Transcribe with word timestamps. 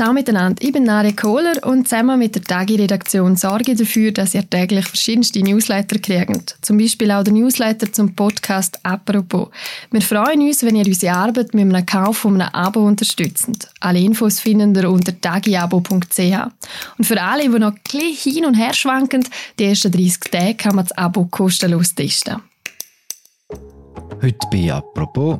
Ciao 0.00 0.14
miteinander, 0.14 0.62
ich 0.62 0.72
bin 0.72 0.84
Nadia 0.84 1.12
Kohler 1.12 1.62
und 1.66 1.86
zusammen 1.86 2.18
mit 2.18 2.34
der 2.34 2.42
Tagi-Redaktion 2.42 3.36
sorge 3.36 3.72
ich 3.72 3.78
dafür, 3.78 4.12
dass 4.12 4.34
ihr 4.34 4.48
täglich 4.48 4.86
verschiedenste 4.86 5.40
Newsletter 5.40 5.98
kriegt. 5.98 6.56
Zum 6.62 6.78
Beispiel 6.78 7.10
auch 7.10 7.22
der 7.22 7.34
Newsletter 7.34 7.92
zum 7.92 8.14
Podcast 8.14 8.78
«Apropos». 8.82 9.48
Wir 9.90 10.00
freuen 10.00 10.40
uns, 10.40 10.64
wenn 10.64 10.76
ihr 10.76 10.86
unsere 10.86 11.14
Arbeit 11.14 11.52
mit 11.52 11.66
einem 11.66 11.84
Kauf 11.84 12.16
von 12.16 12.40
einem 12.40 12.48
Abo 12.54 12.80
unterstützt. 12.80 13.68
Alle 13.80 13.98
Infos 13.98 14.40
findet 14.40 14.82
ihr 14.82 14.90
unter 14.90 15.20
tagiabo.ch. 15.20 16.18
Und 16.96 17.04
für 17.04 17.20
alle, 17.20 17.42
die 17.42 17.58
noch 17.58 17.74
ein 17.74 18.00
hin 18.14 18.46
und 18.46 18.54
her 18.54 18.72
schwanken, 18.72 19.22
die 19.58 19.64
ersten 19.66 19.92
30 19.92 20.18
Tage 20.30 20.54
kann 20.54 20.76
man 20.76 20.86
das 20.86 20.96
Abo 20.96 21.26
kostenlos 21.26 21.94
testen. 21.94 22.40
Heute 24.22 24.48
bei 24.50 24.72
«Apropos» 24.72 25.38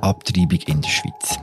Abtreibung 0.00 0.58
in 0.66 0.80
der 0.80 0.88
Schweiz. 0.88 1.38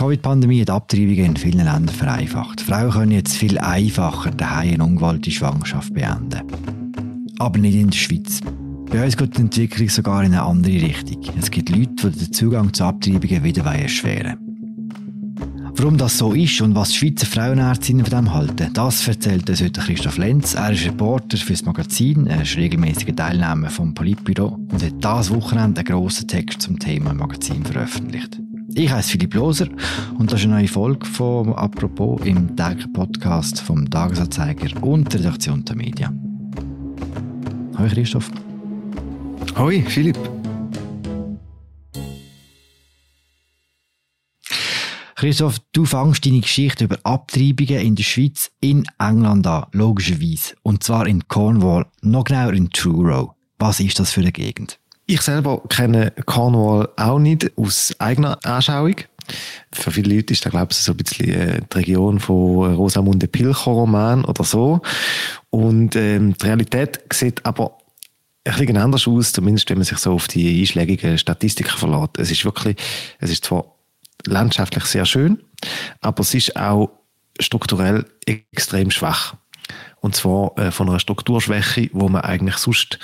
Die 0.00 0.04
Covid-Pandemie 0.06 0.62
hat 0.62 0.70
Abtreibungen 0.70 1.26
in 1.26 1.36
vielen 1.36 1.58
Ländern 1.58 1.88
vereinfacht. 1.90 2.62
Frauen 2.62 2.90
können 2.90 3.12
jetzt 3.12 3.36
viel 3.36 3.58
einfacher 3.58 4.30
daheim 4.30 4.72
eine 4.72 4.84
ungewollte 4.84 5.30
Schwangerschaft 5.30 5.92
beenden. 5.92 6.40
Aber 7.38 7.58
nicht 7.58 7.74
in 7.74 7.90
der 7.90 7.98
Schweiz. 7.98 8.40
Bei 8.90 9.04
uns 9.04 9.14
geht 9.14 9.36
die 9.36 9.42
Entwicklung 9.42 9.90
sogar 9.90 10.24
in 10.24 10.32
eine 10.32 10.42
andere 10.42 10.72
Richtung. 10.72 11.20
Es 11.38 11.50
gibt 11.50 11.68
Leute, 11.68 12.10
die 12.12 12.18
den 12.18 12.32
Zugang 12.32 12.72
zu 12.72 12.84
Abtreibungen 12.84 13.44
wieder 13.44 13.62
erschweren 13.62 14.38
Warum 15.74 15.98
das 15.98 16.16
so 16.16 16.32
ist 16.32 16.62
und 16.62 16.74
was 16.74 16.92
die 16.92 16.96
Schweizer 16.96 17.26
Frauenärztinnen 17.26 18.06
von 18.06 18.24
dem 18.24 18.32
halten, 18.32 18.72
das 18.72 19.06
erzählt 19.06 19.50
uns 19.50 19.62
heute 19.62 19.82
Christoph 19.82 20.16
Lenz. 20.16 20.54
Er 20.54 20.72
ist 20.72 20.86
Reporter 20.86 21.36
für 21.36 21.52
das 21.52 21.66
Magazin, 21.66 22.26
er 22.26 22.40
ist 22.40 22.56
regelmäßiger 22.56 23.14
Teilnehmer 23.14 23.68
vom 23.68 23.92
Politbüro 23.92 24.58
und 24.72 24.82
hat 24.82 25.04
dieses 25.04 25.30
Wochenende 25.30 25.80
einen 25.80 25.88
grossen 25.88 26.26
Text 26.26 26.62
zum 26.62 26.78
Thema 26.78 27.10
im 27.10 27.18
Magazin 27.18 27.62
veröffentlicht. 27.62 28.40
Ich 28.74 28.90
heiße 28.90 29.10
Philipp 29.10 29.34
Loser 29.34 29.68
und 30.18 30.32
das 30.32 30.40
ist 30.40 30.46
eine 30.46 30.56
neue 30.56 30.68
Folge 30.68 31.04
von 31.06 31.52
«Apropos» 31.54 32.20
im 32.24 32.56
täglichen 32.56 32.92
Podcast 32.92 33.60
vom 33.60 33.88
Tagesanzeiger 33.90 34.82
und 34.82 35.12
der 35.12 35.20
Redaktion 35.20 35.64
der 35.64 35.76
Medien. 35.76 36.52
Hallo 37.76 37.88
Christoph. 37.88 38.30
Hoi 39.56 39.82
Philipp. 39.82 40.18
Christoph, 45.20 45.58
du 45.72 45.84
fängst 45.84 46.24
deine 46.24 46.40
Geschichte 46.40 46.84
über 46.84 46.96
Abtreibungen 47.02 47.80
in 47.80 47.94
der 47.94 48.04
Schweiz 48.04 48.50
in 48.60 48.84
England 48.98 49.46
an, 49.46 49.66
logischerweise. 49.72 50.54
Und 50.62 50.82
zwar 50.82 51.06
in 51.06 51.28
Cornwall, 51.28 51.84
noch 52.00 52.24
genauer 52.24 52.54
in 52.54 52.70
Truro. 52.70 53.34
Was 53.58 53.80
ist 53.80 53.98
das 53.98 54.12
für 54.12 54.22
eine 54.22 54.32
Gegend? 54.32 54.79
Ich 55.10 55.22
selber 55.22 55.60
kenne 55.68 56.12
Cornwall 56.24 56.88
auch 56.96 57.18
nicht 57.18 57.50
aus 57.58 57.92
eigener 57.98 58.38
Anschauung. 58.44 58.94
Für 59.72 59.90
viele 59.90 60.14
Leute 60.14 60.32
ist 60.32 60.46
das, 60.46 60.52
glaube 60.52 60.68
ich, 60.70 60.78
so 60.78 60.92
ein 60.92 60.98
bisschen 60.98 61.28
äh, 61.30 61.60
die 61.62 61.78
Region 61.78 62.20
von 62.20 62.76
Rosamunde 62.76 63.26
Pilcher-Roman 63.26 64.24
oder 64.24 64.44
so. 64.44 64.82
Und 65.50 65.96
ähm, 65.96 66.34
die 66.38 66.46
Realität 66.46 67.00
sieht 67.12 67.44
aber 67.44 67.76
ein 68.44 68.56
bisschen 68.56 68.76
anders 68.76 69.08
aus, 69.08 69.32
zumindest 69.32 69.68
wenn 69.70 69.78
man 69.78 69.84
sich 69.84 69.98
so 69.98 70.12
auf 70.12 70.28
die 70.28 70.60
einschlägigen 70.60 71.18
Statistiken 71.18 71.76
verlässt. 71.76 72.16
Es 72.16 72.30
ist 72.30 72.44
wirklich, 72.44 72.76
es 73.18 73.32
ist 73.32 73.46
zwar 73.46 73.64
landschaftlich 74.26 74.84
sehr 74.84 75.06
schön, 75.06 75.42
aber 76.02 76.20
es 76.20 76.34
ist 76.34 76.54
auch 76.54 76.88
strukturell 77.40 78.06
extrem 78.26 78.92
schwach. 78.92 79.34
Und 80.02 80.14
zwar 80.14 80.56
äh, 80.56 80.70
von 80.70 80.88
einer 80.88 81.00
Strukturschwäche, 81.00 81.90
wo 81.94 82.08
man 82.08 82.22
eigentlich 82.22 82.58
sonst 82.58 83.00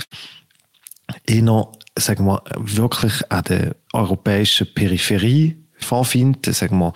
eher 1.26 1.72
sagen 1.98 2.26
wir, 2.26 2.42
wirklich 2.56 3.30
an 3.30 3.44
der 3.44 3.76
europäischen 3.92 4.72
Peripherie 4.74 5.56
vorfindet, 5.78 6.54
sagen 6.54 6.78
wir, 6.78 6.92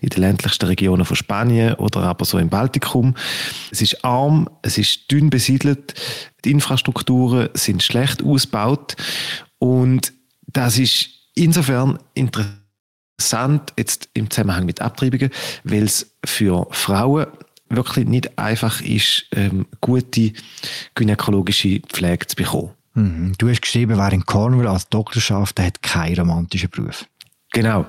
in 0.00 0.08
den 0.08 0.20
ländlichsten 0.20 0.68
Regionen 0.68 1.04
von 1.04 1.16
Spanien 1.16 1.74
oder 1.74 2.02
aber 2.02 2.24
so 2.24 2.38
im 2.38 2.48
Baltikum. 2.48 3.14
Es 3.70 3.80
ist 3.80 4.04
arm, 4.04 4.48
es 4.62 4.78
ist 4.78 5.10
dünn 5.10 5.30
besiedelt, 5.30 5.94
die 6.44 6.50
Infrastrukturen 6.50 7.48
sind 7.54 7.82
schlecht 7.82 8.22
ausgebaut 8.22 8.96
und 9.58 10.12
das 10.46 10.78
ist 10.78 11.08
insofern 11.34 11.98
interessant 12.14 13.72
jetzt 13.78 14.08
im 14.14 14.30
Zusammenhang 14.30 14.66
mit 14.66 14.80
Abtreibungen, 14.80 15.30
weil 15.64 15.84
es 15.84 16.14
für 16.24 16.66
Frauen 16.70 17.26
wirklich 17.68 18.06
nicht 18.06 18.38
einfach 18.38 18.80
ist, 18.80 19.26
ähm, 19.32 19.66
gute 19.80 20.32
gynäkologische 20.94 21.80
Pflege 21.80 22.26
zu 22.26 22.36
bekommen. 22.36 22.70
Mhm. 22.94 23.34
Du 23.38 23.48
hast 23.48 23.62
geschrieben, 23.62 23.98
wer 23.98 24.12
in 24.12 24.24
Cornwall 24.24 24.68
als 24.68 24.88
Doktor 24.88 25.20
schafft, 25.20 25.58
der 25.58 25.66
hat 25.66 25.82
keinen 25.82 26.18
romantischen 26.18 26.70
Beruf. 26.70 27.04
Genau. 27.54 27.86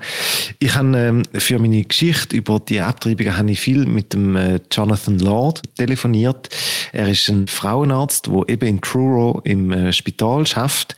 Ich 0.60 0.76
habe 0.76 0.96
ähm, 0.96 1.22
für 1.34 1.58
meine 1.58 1.82
Geschichte 1.82 2.36
über 2.36 2.60
die 2.60 2.80
Abtreibungen 2.80 3.36
habe 3.36 3.50
ich 3.50 3.60
viel 3.60 3.84
mit 3.84 4.12
dem 4.12 4.36
äh, 4.36 4.60
Jonathan 4.70 5.18
Lord 5.18 5.60
telefoniert. 5.76 6.48
Er 6.92 7.08
ist 7.08 7.28
ein 7.28 7.48
Frauenarzt, 7.48 8.28
der 8.28 8.48
eben 8.48 8.68
in 8.68 8.80
Truro 8.80 9.40
im 9.42 9.72
äh, 9.72 9.92
Spital 9.92 10.46
schafft 10.46 10.96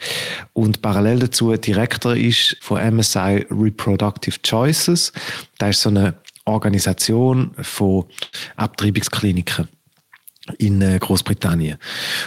und 0.52 0.82
parallel 0.82 1.20
dazu 1.20 1.56
Direktor 1.56 2.14
ist 2.14 2.58
von 2.60 2.94
MSI 2.94 3.46
Reproductive 3.50 4.36
Choices. 4.46 5.14
Das 5.56 5.70
ist 5.70 5.82
so 5.82 5.88
eine 5.88 6.14
Organisation 6.44 7.52
von 7.62 8.04
Abtreibungskliniken 8.56 9.66
in 10.58 10.80
äh, 10.82 10.98
Großbritannien. 10.98 11.78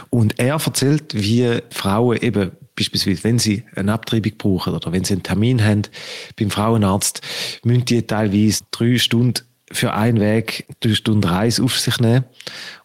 Und 0.10 0.40
er 0.40 0.56
erzählt, 0.56 1.14
wie 1.14 1.60
Frauen 1.72 2.18
eben 2.18 2.52
beispielsweise, 2.76 3.24
wenn 3.24 3.40
sie 3.40 3.64
eine 3.76 3.94
Abtreibung 3.94 4.34
brauchen 4.38 4.74
oder 4.74 4.92
wenn 4.92 5.04
sie 5.04 5.14
einen 5.14 5.24
Termin 5.24 5.64
haben 5.64 5.84
beim 6.38 6.50
Frauenarzt, 6.50 7.22
müssen 7.64 7.86
die 7.86 8.02
teilweise 8.04 8.64
drei 8.72 8.98
Stunden 8.98 9.46
für 9.72 9.94
einen 9.94 10.20
Weg, 10.20 10.66
drei 10.80 10.94
Stunden 10.94 11.24
Reise 11.24 11.64
auf 11.64 11.80
sich 11.80 12.00
nehmen 12.00 12.26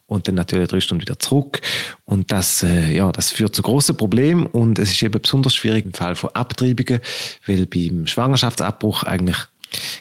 und 0.06 0.28
dann 0.28 0.36
natürlich 0.36 0.68
drei 0.68 0.80
Stunden 0.80 1.02
wieder 1.02 1.18
zurück. 1.18 1.60
Und 2.04 2.30
das, 2.30 2.62
äh, 2.62 2.94
ja, 2.94 3.10
das 3.12 3.32
führt 3.32 3.54
zu 3.54 3.62
großen 3.62 3.96
Problemen 3.96 4.46
und 4.46 4.78
es 4.78 4.92
ist 4.92 5.02
eben 5.02 5.20
besonders 5.20 5.54
schwierig 5.54 5.84
im 5.84 5.94
Fall 5.94 6.14
von 6.14 6.30
Abtreibungen, 6.30 7.00
weil 7.46 7.66
beim 7.66 8.06
Schwangerschaftsabbruch 8.06 9.02
eigentlich 9.02 9.38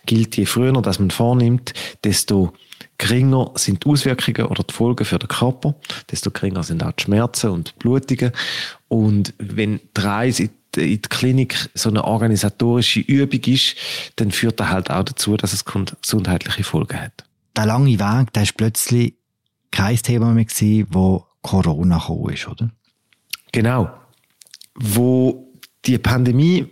gilt, 0.05 0.37
je 0.37 0.45
früher 0.45 0.71
dass 0.81 0.99
man 0.99 1.11
vornimmt, 1.11 1.73
desto 2.03 2.53
geringer 2.97 3.51
sind 3.55 3.83
die 3.83 3.89
Auswirkungen 3.89 4.47
oder 4.47 4.63
die 4.63 4.73
Folgen 4.73 5.05
für 5.05 5.19
den 5.19 5.27
Körper, 5.27 5.75
desto 6.11 6.31
geringer 6.31 6.63
sind 6.63 6.83
auch 6.83 6.93
die 6.93 7.03
Schmerzen 7.03 7.49
und 7.49 7.69
die 7.69 7.79
Blutungen. 7.79 8.31
Und 8.87 9.33
wenn 9.37 9.79
die 9.95 10.01
Reise 10.01 10.43
in 10.43 10.51
die 10.75 11.01
Klinik 11.01 11.69
so 11.73 11.89
eine 11.89 12.03
organisatorische 12.03 12.99
Übung 12.99 13.41
ist, 13.45 13.75
dann 14.17 14.31
führt 14.31 14.59
das 14.59 14.69
halt 14.69 14.89
auch 14.91 15.03
dazu, 15.03 15.37
dass 15.37 15.53
es 15.53 15.65
gesundheitliche 15.65 16.63
Folgen 16.63 16.99
hat. 16.99 17.23
Der 17.55 17.65
lange 17.65 17.99
Weg, 17.99 18.33
der 18.33 18.43
ist 18.43 18.57
plötzlich 18.57 19.15
kein 19.71 19.97
Thema 19.97 20.31
mehr 20.31 20.45
gewesen, 20.45 20.87
wo 20.89 21.25
Corona 21.41 21.97
gekommen 21.97 22.33
ist, 22.33 22.47
oder? 22.47 22.69
Genau. 23.51 23.89
Wo 24.73 25.47
die 25.85 25.97
Pandemie 25.97 26.67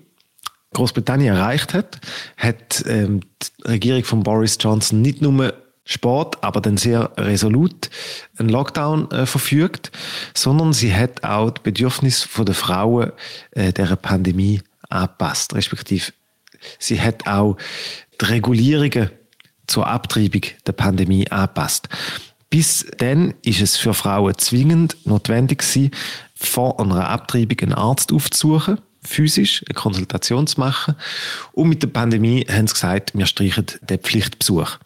Großbritannien 0.73 1.35
erreicht 1.35 1.73
hat, 1.73 2.01
hat 2.35 2.83
ähm, 2.87 3.21
die 3.21 3.67
Regierung 3.71 4.03
von 4.03 4.23
Boris 4.23 4.57
Johnson 4.59 5.01
nicht 5.01 5.21
nur 5.21 5.53
Sport, 5.85 6.43
aber 6.43 6.61
dann 6.61 6.77
sehr 6.77 7.11
resolut 7.17 7.89
einen 8.37 8.49
Lockdown 8.49 9.11
äh, 9.11 9.25
verfügt, 9.25 9.91
sondern 10.33 10.71
sie 10.71 10.93
hat 10.95 11.23
auch 11.23 11.51
die 11.51 11.61
Bedürfnisse 11.61 12.27
der 12.45 12.55
Frauen 12.55 13.11
äh, 13.51 13.73
der 13.73 13.95
Pandemie 13.97 14.61
angepasst, 14.89 15.53
respektive 15.55 16.13
sie 16.79 17.01
hat 17.01 17.27
auch 17.27 17.57
die 18.21 18.25
Regulierungen 18.25 19.09
zur 19.67 19.87
Abtreibung 19.87 20.43
der 20.65 20.73
Pandemie 20.73 21.29
angepasst. 21.29 21.89
Bis 22.49 22.85
dann 22.97 23.33
ist 23.43 23.61
es 23.61 23.77
für 23.77 23.93
Frauen 23.93 24.37
zwingend 24.37 24.95
notwendig 25.05 25.59
gewesen, 25.59 25.91
vor 26.35 26.79
einer 26.79 27.09
Abtreibung 27.09 27.59
einen 27.59 27.73
Arzt 27.73 28.13
aufzusuchen, 28.13 28.79
physisch 29.01 29.63
eine 29.67 29.73
Konsultation 29.73 30.47
zu 30.47 30.59
machen. 30.59 30.95
Und 31.51 31.69
mit 31.69 31.81
der 31.81 31.87
Pandemie 31.87 32.45
haben 32.49 32.67
sie 32.67 32.73
gesagt, 32.73 33.17
wir 33.17 33.25
streichen 33.25 33.65
den 33.81 33.99
Pflichtbesuch 33.99 34.77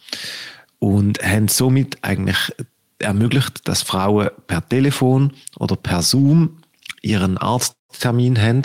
und 0.79 1.24
haben 1.24 1.47
somit 1.47 1.97
eigentlich 2.01 2.53
ermöglicht, 3.00 3.68
dass 3.68 3.81
Frauen 3.81 4.29
per 4.47 4.68
Telefon 4.68 5.33
oder 5.57 5.75
per 5.75 6.01
Zoom 6.01 6.57
ihren 7.01 7.38
Arzttermin 7.38 8.41
haben 8.41 8.63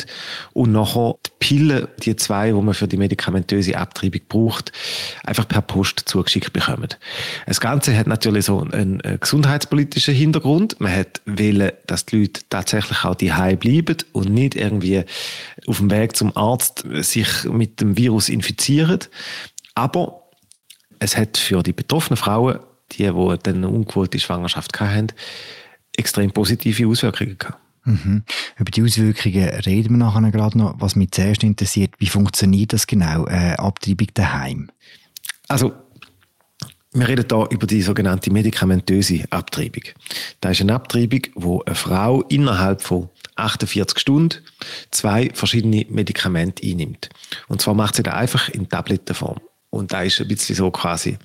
und 0.53 0.73
nachher 0.73 1.17
die 1.27 1.31
Pillen, 1.39 1.89
die 2.03 2.17
zwei, 2.17 2.49
die 2.49 2.61
man 2.61 2.75
für 2.75 2.89
die 2.89 2.97
medikamentöse 2.97 3.77
Abtreibung 3.77 4.21
braucht, 4.29 4.73
einfach 5.23 5.47
per 5.47 5.61
Post 5.61 6.05
zugeschickt 6.07 6.53
bekommen. 6.53 6.89
Das 7.47 7.61
Ganze 7.61 7.97
hat 7.97 8.07
natürlich 8.07 8.47
so 8.47 8.61
einen, 8.61 9.03
gesundheitspolitischen 9.21 10.15
Hintergrund. 10.15 10.81
Man 10.81 10.95
hat 10.95 11.21
wählen, 11.27 11.73
dass 11.87 12.07
die 12.07 12.21
Leute 12.21 12.41
tatsächlich 12.49 13.05
auch 13.05 13.15
die 13.15 13.33
bleiben 13.57 13.99
und 14.13 14.31
nicht 14.31 14.55
irgendwie 14.55 15.05
auf 15.67 15.79
dem 15.79 15.91
Weg 15.91 16.17
zum 16.17 16.37
Arzt 16.37 16.85
sich 17.01 17.45
mit 17.45 17.81
dem 17.81 17.97
Virus 17.97 18.29
infizieren. 18.29 19.01
Aber 19.75 20.22
es 21.03 21.17
hat 21.17 21.37
für 21.37 21.63
die 21.63 21.73
betroffenen 21.73 22.17
Frauen, 22.17 22.61
die, 22.93 23.05
die 23.05 23.39
dann 23.43 23.57
eine 23.57 23.69
ungewollte 23.69 24.19
Schwangerschaft 24.19 24.79
hatten, 24.81 25.09
extrem 25.97 26.31
positive 26.31 26.87
Auswirkungen 26.87 27.39
gehabt. 27.39 27.59
Mhm. 27.85 28.23
Über 28.59 28.71
die 28.71 28.83
Auswirkungen 28.83 29.49
reden 29.49 29.91
wir 29.91 29.99
nachher 29.99 30.31
gerade 30.31 30.57
noch. 30.57 30.77
Was 30.79 30.95
mich 30.95 31.11
zuerst 31.11 31.43
interessiert, 31.43 31.95
wie 31.99 32.07
funktioniert 32.07 32.73
das 32.73 32.87
genau, 32.87 33.27
äh, 33.27 33.55
Abtreibung 33.55 34.07
daheim? 34.15 34.71
Also, 35.49 35.73
wir 36.93 37.09
reden 37.09 37.25
hier 37.29 37.49
über 37.51 37.67
die 37.67 37.83
sogenannte 37.83 38.31
medikamentöse 38.31 39.25
Abtreibung. 39.31 39.83
Das 40.41 40.53
ist 40.53 40.61
eine 40.61 40.75
Abtreibung, 40.75 41.23
wo 41.35 41.63
eine 41.63 41.75
Frau 41.75 42.23
innerhalb 42.23 42.83
von 42.83 43.09
48 43.35 43.99
Stunden 43.99 44.39
zwei 44.91 45.31
verschiedene 45.33 45.87
Medikamente 45.89 46.65
einnimmt. 46.65 47.09
Und 47.49 47.63
zwar 47.63 47.75
macht 47.75 47.97
sie 47.97 48.03
das 48.03 48.15
einfach 48.15 48.51
in 48.51 48.69
Tablettenform. 48.69 49.41
Und 49.73 49.93
da 49.93 50.03
ist 50.03 50.21
ein 50.21 50.29
bisschen 50.29 50.55
so 50.55 50.71
quasi, 50.71 51.19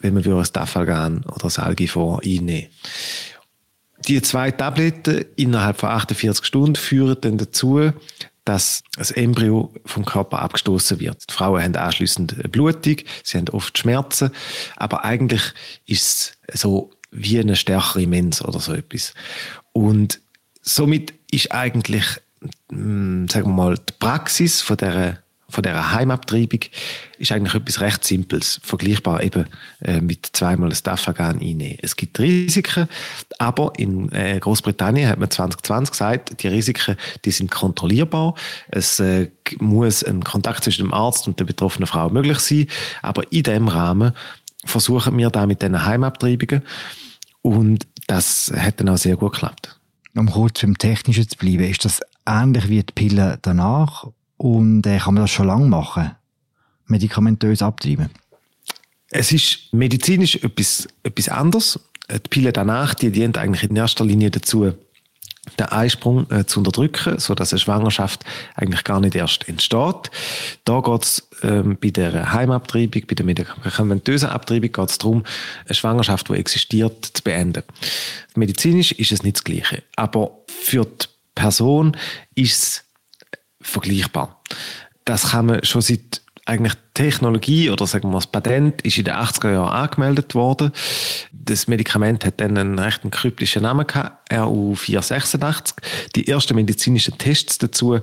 wenn 0.00 0.14
man 0.14 0.24
ein 0.24 0.44
Tafalgan 0.44 1.24
oder 1.24 1.42
das 1.42 1.58
Algifor 1.58 2.20
einnehmen 2.24 2.68
die 4.08 4.22
zwei 4.22 4.50
Tabletten 4.50 5.24
innerhalb 5.36 5.78
von 5.78 5.90
48 5.90 6.44
Stunden 6.44 6.76
führen 6.76 7.16
dann 7.20 7.38
dazu, 7.38 7.92
dass 8.44 8.82
das 8.96 9.12
Embryo 9.12 9.72
vom 9.84 10.04
Körper 10.04 10.40
abgestoßen 10.40 10.98
wird. 10.98 11.30
Die 11.30 11.32
Frauen 11.32 11.62
haben 11.62 11.76
anschließend 11.76 12.50
Blutung, 12.50 12.96
sie 13.22 13.38
haben 13.38 13.48
oft 13.50 13.78
Schmerzen, 13.78 14.30
aber 14.76 15.04
eigentlich 15.04 15.42
ist 15.86 16.36
es 16.48 16.60
so 16.60 16.90
wie 17.12 17.38
eine 17.38 17.56
stärkere 17.56 18.06
Mens 18.06 18.42
oder 18.42 18.58
so 18.58 18.72
etwas. 18.72 19.14
Und 19.72 20.20
somit 20.60 21.14
ist 21.30 21.52
eigentlich, 21.52 22.04
hm, 22.70 23.28
sagen 23.28 23.48
wir 23.48 23.54
mal, 23.54 23.76
die 23.76 23.92
Praxis 23.98 24.60
von 24.60 24.76
der 24.76 25.21
von 25.52 25.62
der 25.62 25.92
Heimabtreibung 25.92 26.60
ist 27.18 27.30
eigentlich 27.30 27.54
etwas 27.54 27.80
recht 27.82 28.04
Simples, 28.04 28.58
vergleichbar 28.64 29.22
eben 29.22 29.46
äh, 29.82 30.00
mit 30.00 30.30
zweimal 30.32 30.70
ein 30.70 30.74
Stafagan 30.74 31.40
einnehmen. 31.40 31.76
Es 31.82 31.94
gibt 31.94 32.18
Risiken, 32.18 32.88
aber 33.38 33.72
in 33.76 34.10
äh, 34.12 34.40
Großbritannien 34.40 35.10
hat 35.10 35.18
man 35.18 35.30
2020 35.30 35.92
gesagt, 35.92 36.42
die 36.42 36.48
Risiken, 36.48 36.96
die 37.26 37.30
sind 37.30 37.50
kontrollierbar. 37.50 38.34
Es 38.68 38.98
äh, 38.98 39.30
muss 39.58 40.02
ein 40.02 40.24
Kontakt 40.24 40.64
zwischen 40.64 40.86
dem 40.86 40.94
Arzt 40.94 41.28
und 41.28 41.38
der 41.38 41.44
betroffenen 41.44 41.86
Frau 41.86 42.08
möglich 42.08 42.38
sein, 42.38 42.66
aber 43.02 43.30
in 43.30 43.42
dem 43.42 43.68
Rahmen 43.68 44.12
versuchen 44.64 45.18
wir 45.18 45.28
da 45.28 45.46
mit 45.46 45.60
diesen 45.60 45.84
Heimabtreibungen 45.84 46.62
und 47.42 47.86
das 48.06 48.50
hat 48.56 48.80
dann 48.80 48.88
auch 48.88 48.96
sehr 48.96 49.16
gut 49.16 49.32
geklappt. 49.32 49.78
Um 50.14 50.30
kurz 50.30 50.62
beim 50.62 50.78
Technischen 50.78 51.28
zu 51.28 51.36
bleiben, 51.36 51.64
ist 51.64 51.84
das 51.84 52.00
ähnlich 52.26 52.68
wie 52.70 52.82
die 52.82 52.92
Pille 52.94 53.38
danach 53.42 54.06
und 54.42 54.84
äh, 54.86 54.98
kann 54.98 55.14
man 55.14 55.22
das 55.22 55.30
schon 55.30 55.46
lange 55.46 55.66
machen? 55.66 56.10
Medikamentös 56.86 57.62
abtreiben? 57.62 58.10
Es 59.10 59.30
ist 59.30 59.72
medizinisch 59.72 60.36
etwas, 60.36 60.88
etwas 61.04 61.28
anderes. 61.28 61.78
Die 62.10 62.28
Pille 62.28 62.52
danach, 62.52 62.94
die 62.94 63.12
dient 63.12 63.38
eigentlich 63.38 63.70
in 63.70 63.76
erster 63.76 64.04
Linie 64.04 64.32
dazu, 64.32 64.72
den 65.58 65.66
Eisprung 65.66 66.28
äh, 66.30 66.44
zu 66.44 66.58
unterdrücken, 66.58 67.20
so 67.20 67.36
dass 67.36 67.52
eine 67.52 67.60
Schwangerschaft 67.60 68.24
eigentlich 68.56 68.82
gar 68.82 68.98
nicht 68.98 69.14
erst 69.14 69.48
entsteht. 69.48 70.10
Da 70.64 70.80
geht 70.80 71.02
es 71.02 71.28
ähm, 71.42 71.78
bei 71.80 71.90
der 71.90 72.32
Heimabtreibung, 72.32 73.02
bei 73.06 73.14
der 73.14 73.26
medikamentösen 73.26 74.28
Abtreibung 74.28 74.72
geht 74.72 74.90
es 74.90 74.98
darum, 74.98 75.22
eine 75.66 75.74
Schwangerschaft, 75.74 76.28
die 76.28 76.34
existiert, 76.34 77.10
zu 77.12 77.22
beenden. 77.22 77.62
Medizinisch 78.34 78.90
ist 78.90 79.12
es 79.12 79.22
nicht 79.22 79.36
das 79.36 79.44
Gleiche, 79.44 79.84
aber 79.94 80.32
für 80.48 80.84
die 80.84 81.06
Person 81.34 81.96
ist 82.34 82.62
es 82.62 82.84
vergleichbar. 83.62 84.40
Das 85.04 85.30
kann 85.30 85.46
man 85.46 85.64
schon 85.64 85.82
seit 85.82 86.22
eigentlich 86.44 86.74
Technologie 86.94 87.70
oder 87.70 87.86
sagen 87.86 88.10
wir 88.10 88.16
das 88.16 88.26
Patent 88.26 88.82
ist 88.82 88.98
in 88.98 89.04
den 89.04 89.14
80er 89.14 89.52
Jahren 89.52 89.70
angemeldet 89.70 90.34
worden. 90.34 90.72
Das 91.32 91.68
Medikament 91.68 92.24
hat 92.24 92.40
dann 92.40 92.58
einen 92.58 92.78
recht 92.78 93.02
kryptischen 93.10 93.62
Namen 93.62 93.86
gehabt, 93.86 94.30
RU486. 94.32 95.74
Die 96.16 96.26
ersten 96.26 96.56
medizinischen 96.56 97.16
Tests 97.16 97.58
dazu 97.58 98.00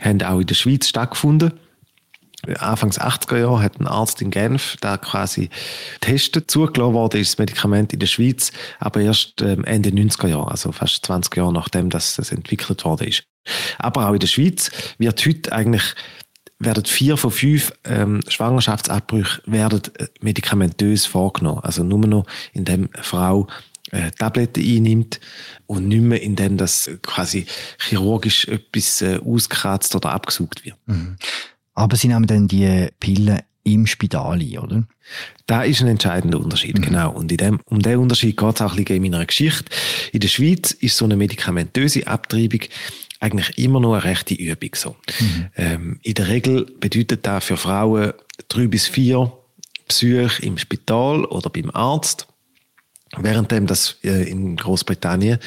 haben 0.00 0.22
auch 0.22 0.40
in 0.40 0.46
der 0.46 0.54
Schweiz 0.54 0.88
stattgefunden. 0.88 1.52
Anfangs 2.58 3.00
80er 3.00 3.38
Jahre 3.38 3.62
hat 3.62 3.80
ein 3.80 3.86
Arzt 3.86 4.20
in 4.20 4.30
Genf 4.30 4.76
da 4.80 4.96
quasi 4.96 5.48
testet. 6.00 6.50
Zugelassen 6.50 6.94
worden 6.94 7.20
ist 7.20 7.32
das 7.32 7.38
Medikament 7.38 7.92
in 7.92 8.00
der 8.00 8.06
Schweiz, 8.06 8.52
aber 8.80 9.00
erst 9.00 9.42
ähm, 9.42 9.64
Ende 9.64 9.90
90er 9.90 10.28
Jahre, 10.28 10.50
also 10.50 10.72
fast 10.72 11.06
20 11.06 11.36
Jahre 11.36 11.52
nachdem 11.52 11.90
das, 11.90 12.16
das 12.16 12.32
entwickelt 12.32 12.84
worden 12.84 13.08
ist. 13.08 13.24
Aber 13.78 14.08
auch 14.08 14.12
in 14.12 14.20
der 14.20 14.26
Schweiz 14.26 14.70
wird 14.98 15.24
heute 15.24 15.52
eigentlich 15.52 15.94
werden 16.58 16.84
vier 16.84 17.16
von 17.16 17.30
fünf 17.30 17.72
ähm, 17.84 18.20
Schwangerschaftsabbrüchen 18.28 19.42
werden 19.46 19.82
äh, 19.98 20.06
medikamentös 20.20 21.06
vorgenommen. 21.06 21.60
Also 21.64 21.82
nur 21.82 22.06
noch, 22.06 22.26
indem 22.52 22.88
eine 22.92 23.02
Frau 23.02 23.48
äh, 23.90 24.10
Tabletten 24.12 24.62
einnimmt 24.62 25.20
und 25.66 25.88
nicht 25.88 26.02
mehr, 26.02 26.22
indem 26.22 26.56
das 26.56 26.90
quasi 27.02 27.46
chirurgisch 27.78 28.46
etwas 28.46 29.02
äh, 29.02 29.18
ausgekratzt 29.24 29.94
oder 29.96 30.12
abgesucht 30.12 30.64
wird. 30.64 30.76
Mhm. 30.86 31.16
Aber 31.74 31.96
Sie 31.96 32.08
nehmen 32.08 32.26
dann 32.26 32.48
die 32.48 32.88
Pillen 33.00 33.40
im 33.64 33.86
Spital 33.86 34.40
ein, 34.40 34.58
oder? 34.58 34.84
Da 35.46 35.62
ist 35.62 35.80
ein 35.80 35.88
entscheidender 35.88 36.40
Unterschied, 36.40 36.78
mhm. 36.78 36.82
genau. 36.82 37.12
Und 37.12 37.30
in 37.30 37.38
dem, 37.38 37.60
um 37.66 37.80
diesen 37.80 37.98
Unterschied 37.98 38.36
geht 38.36 38.54
es 38.54 38.60
auch 38.60 38.72
ein 38.72 38.84
bisschen 38.84 39.04
in 39.04 39.10
meiner 39.10 39.24
Geschichte. 39.24 39.64
In 40.12 40.20
der 40.20 40.28
Schweiz 40.28 40.72
ist 40.72 40.96
so 40.96 41.04
eine 41.04 41.16
medikamentöse 41.16 42.06
Abtreibung 42.06 42.60
eigentlich 43.20 43.56
immer 43.56 43.78
nur 43.78 43.96
eine 43.96 44.04
rechte 44.04 44.34
Übung. 44.34 44.70
So. 44.74 44.96
Mhm. 45.20 45.46
Ähm, 45.56 46.00
in 46.02 46.14
der 46.14 46.28
Regel 46.28 46.66
bedeutet 46.80 47.24
das 47.24 47.44
für 47.44 47.56
Frauen 47.56 48.12
drei 48.48 48.66
bis 48.66 48.88
vier 48.88 49.32
Besuche 49.86 50.42
im 50.42 50.58
Spital 50.58 51.24
oder 51.26 51.48
beim 51.48 51.70
Arzt. 51.70 52.26
Währenddem 53.16 53.66
das 53.66 53.98
äh, 54.02 54.28
in 54.28 54.56
Großbritannien 54.56 55.38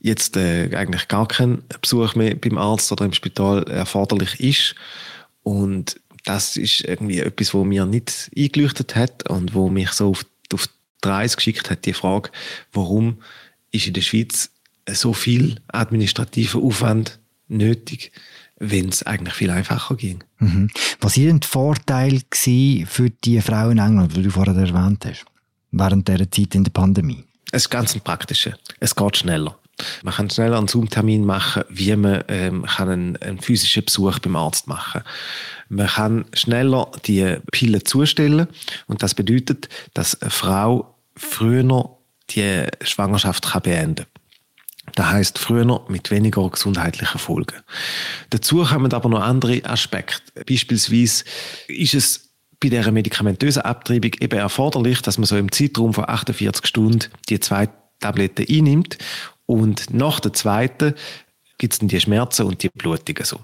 jetzt 0.00 0.36
äh, 0.36 0.74
eigentlich 0.74 1.08
gar 1.08 1.28
kein 1.28 1.62
Besuch 1.82 2.14
mehr 2.14 2.36
beim 2.36 2.56
Arzt 2.56 2.90
oder 2.92 3.04
im 3.04 3.12
Spital 3.12 3.64
erforderlich 3.64 4.40
ist. 4.40 4.74
Und 5.42 6.00
das 6.24 6.56
ist 6.56 6.82
irgendwie 6.82 7.20
etwas, 7.20 7.54
wo 7.54 7.64
mir 7.64 7.86
nicht 7.86 8.30
eingeleuchtet 8.36 8.96
hat 8.96 9.28
und 9.28 9.54
wo 9.54 9.68
mich 9.68 9.90
so 9.92 10.10
auf, 10.10 10.26
auf 10.52 10.68
die 11.02 11.08
Reise 11.08 11.36
geschickt 11.36 11.70
hat, 11.70 11.86
die 11.86 11.94
Frage, 11.94 12.30
warum 12.72 13.22
ist 13.72 13.86
in 13.86 13.94
der 13.94 14.02
Schweiz 14.02 14.50
so 14.88 15.12
viel 15.12 15.60
administrativer 15.68 16.60
Aufwand 16.60 17.18
nötig, 17.48 18.12
wenn 18.58 18.88
es 18.88 19.02
eigentlich 19.02 19.34
viel 19.34 19.50
einfacher 19.50 19.96
ging. 19.96 20.22
Mhm. 20.38 20.70
Was 21.00 21.16
war 21.16 21.24
denn 21.24 21.40
der 21.40 21.48
Vorteil 21.48 22.22
für 22.30 23.10
die 23.24 23.40
Frauen 23.40 23.72
in 23.72 23.78
England, 23.78 24.16
die 24.16 24.22
du 24.22 24.30
vorher 24.30 24.54
erwähnt 24.54 25.04
hast, 25.06 25.24
während 25.70 26.08
dieser 26.08 26.30
Zeit 26.30 26.54
in 26.54 26.64
der 26.64 26.70
Pandemie? 26.70 27.24
Es 27.52 27.62
ist 27.62 27.70
ganz 27.70 27.94
ein 27.94 28.02
praktischer. 28.02 28.56
Es 28.78 28.94
geht 28.94 29.16
schneller. 29.16 29.58
Man 30.02 30.14
kann 30.14 30.30
schneller 30.30 30.58
einen 30.58 30.68
Zoom-Termin 30.68 31.24
machen, 31.24 31.64
wie 31.68 31.94
man 31.96 32.24
ähm, 32.28 32.64
kann 32.64 32.88
einen, 32.88 33.16
einen 33.18 33.40
physischen 33.40 33.84
Besuch 33.84 34.18
beim 34.18 34.36
Arzt 34.36 34.66
machen. 34.66 35.02
Man 35.68 35.86
kann 35.86 36.24
schneller 36.32 36.90
die 37.06 37.36
Pille 37.52 37.84
zustellen 37.84 38.48
und 38.86 39.02
das 39.02 39.14
bedeutet, 39.14 39.68
dass 39.94 40.20
eine 40.20 40.30
Frau 40.30 40.94
früher 41.16 41.90
die 42.30 42.66
Schwangerschaft 42.82 43.50
kann 43.50 43.62
beenden 43.62 44.04
kann. 44.04 44.20
Das 44.94 45.06
heißt 45.06 45.38
früher 45.38 45.84
mit 45.88 46.10
weniger 46.10 46.48
gesundheitlichen 46.48 47.18
Folgen. 47.18 47.56
Dazu 48.30 48.64
kommen 48.64 48.92
aber 48.92 49.08
noch 49.08 49.20
andere 49.20 49.64
Aspekte. 49.64 50.44
Beispielsweise 50.44 51.24
ist 51.68 51.94
es 51.94 52.30
bei 52.60 52.68
dieser 52.68 52.92
medikamentösen 52.92 53.62
Abtreibung 53.62 54.12
eben 54.20 54.38
erforderlich, 54.38 55.00
dass 55.02 55.18
man 55.18 55.26
so 55.26 55.36
im 55.36 55.50
Zeitraum 55.50 55.94
von 55.94 56.08
48 56.08 56.66
Stunden 56.66 57.06
die 57.28 57.40
zwei 57.40 57.68
Tabletten 58.00 58.46
einnimmt 58.48 58.98
und 59.50 59.92
nach 59.92 60.20
der 60.20 60.32
zweiten 60.32 60.94
gibt 61.58 61.72
es 61.72 61.78
dann 61.80 61.88
die 61.88 62.00
Schmerzen 62.00 62.46
und 62.46 62.62
die 62.62 62.68
Blutungen 62.68 63.24
so. 63.24 63.40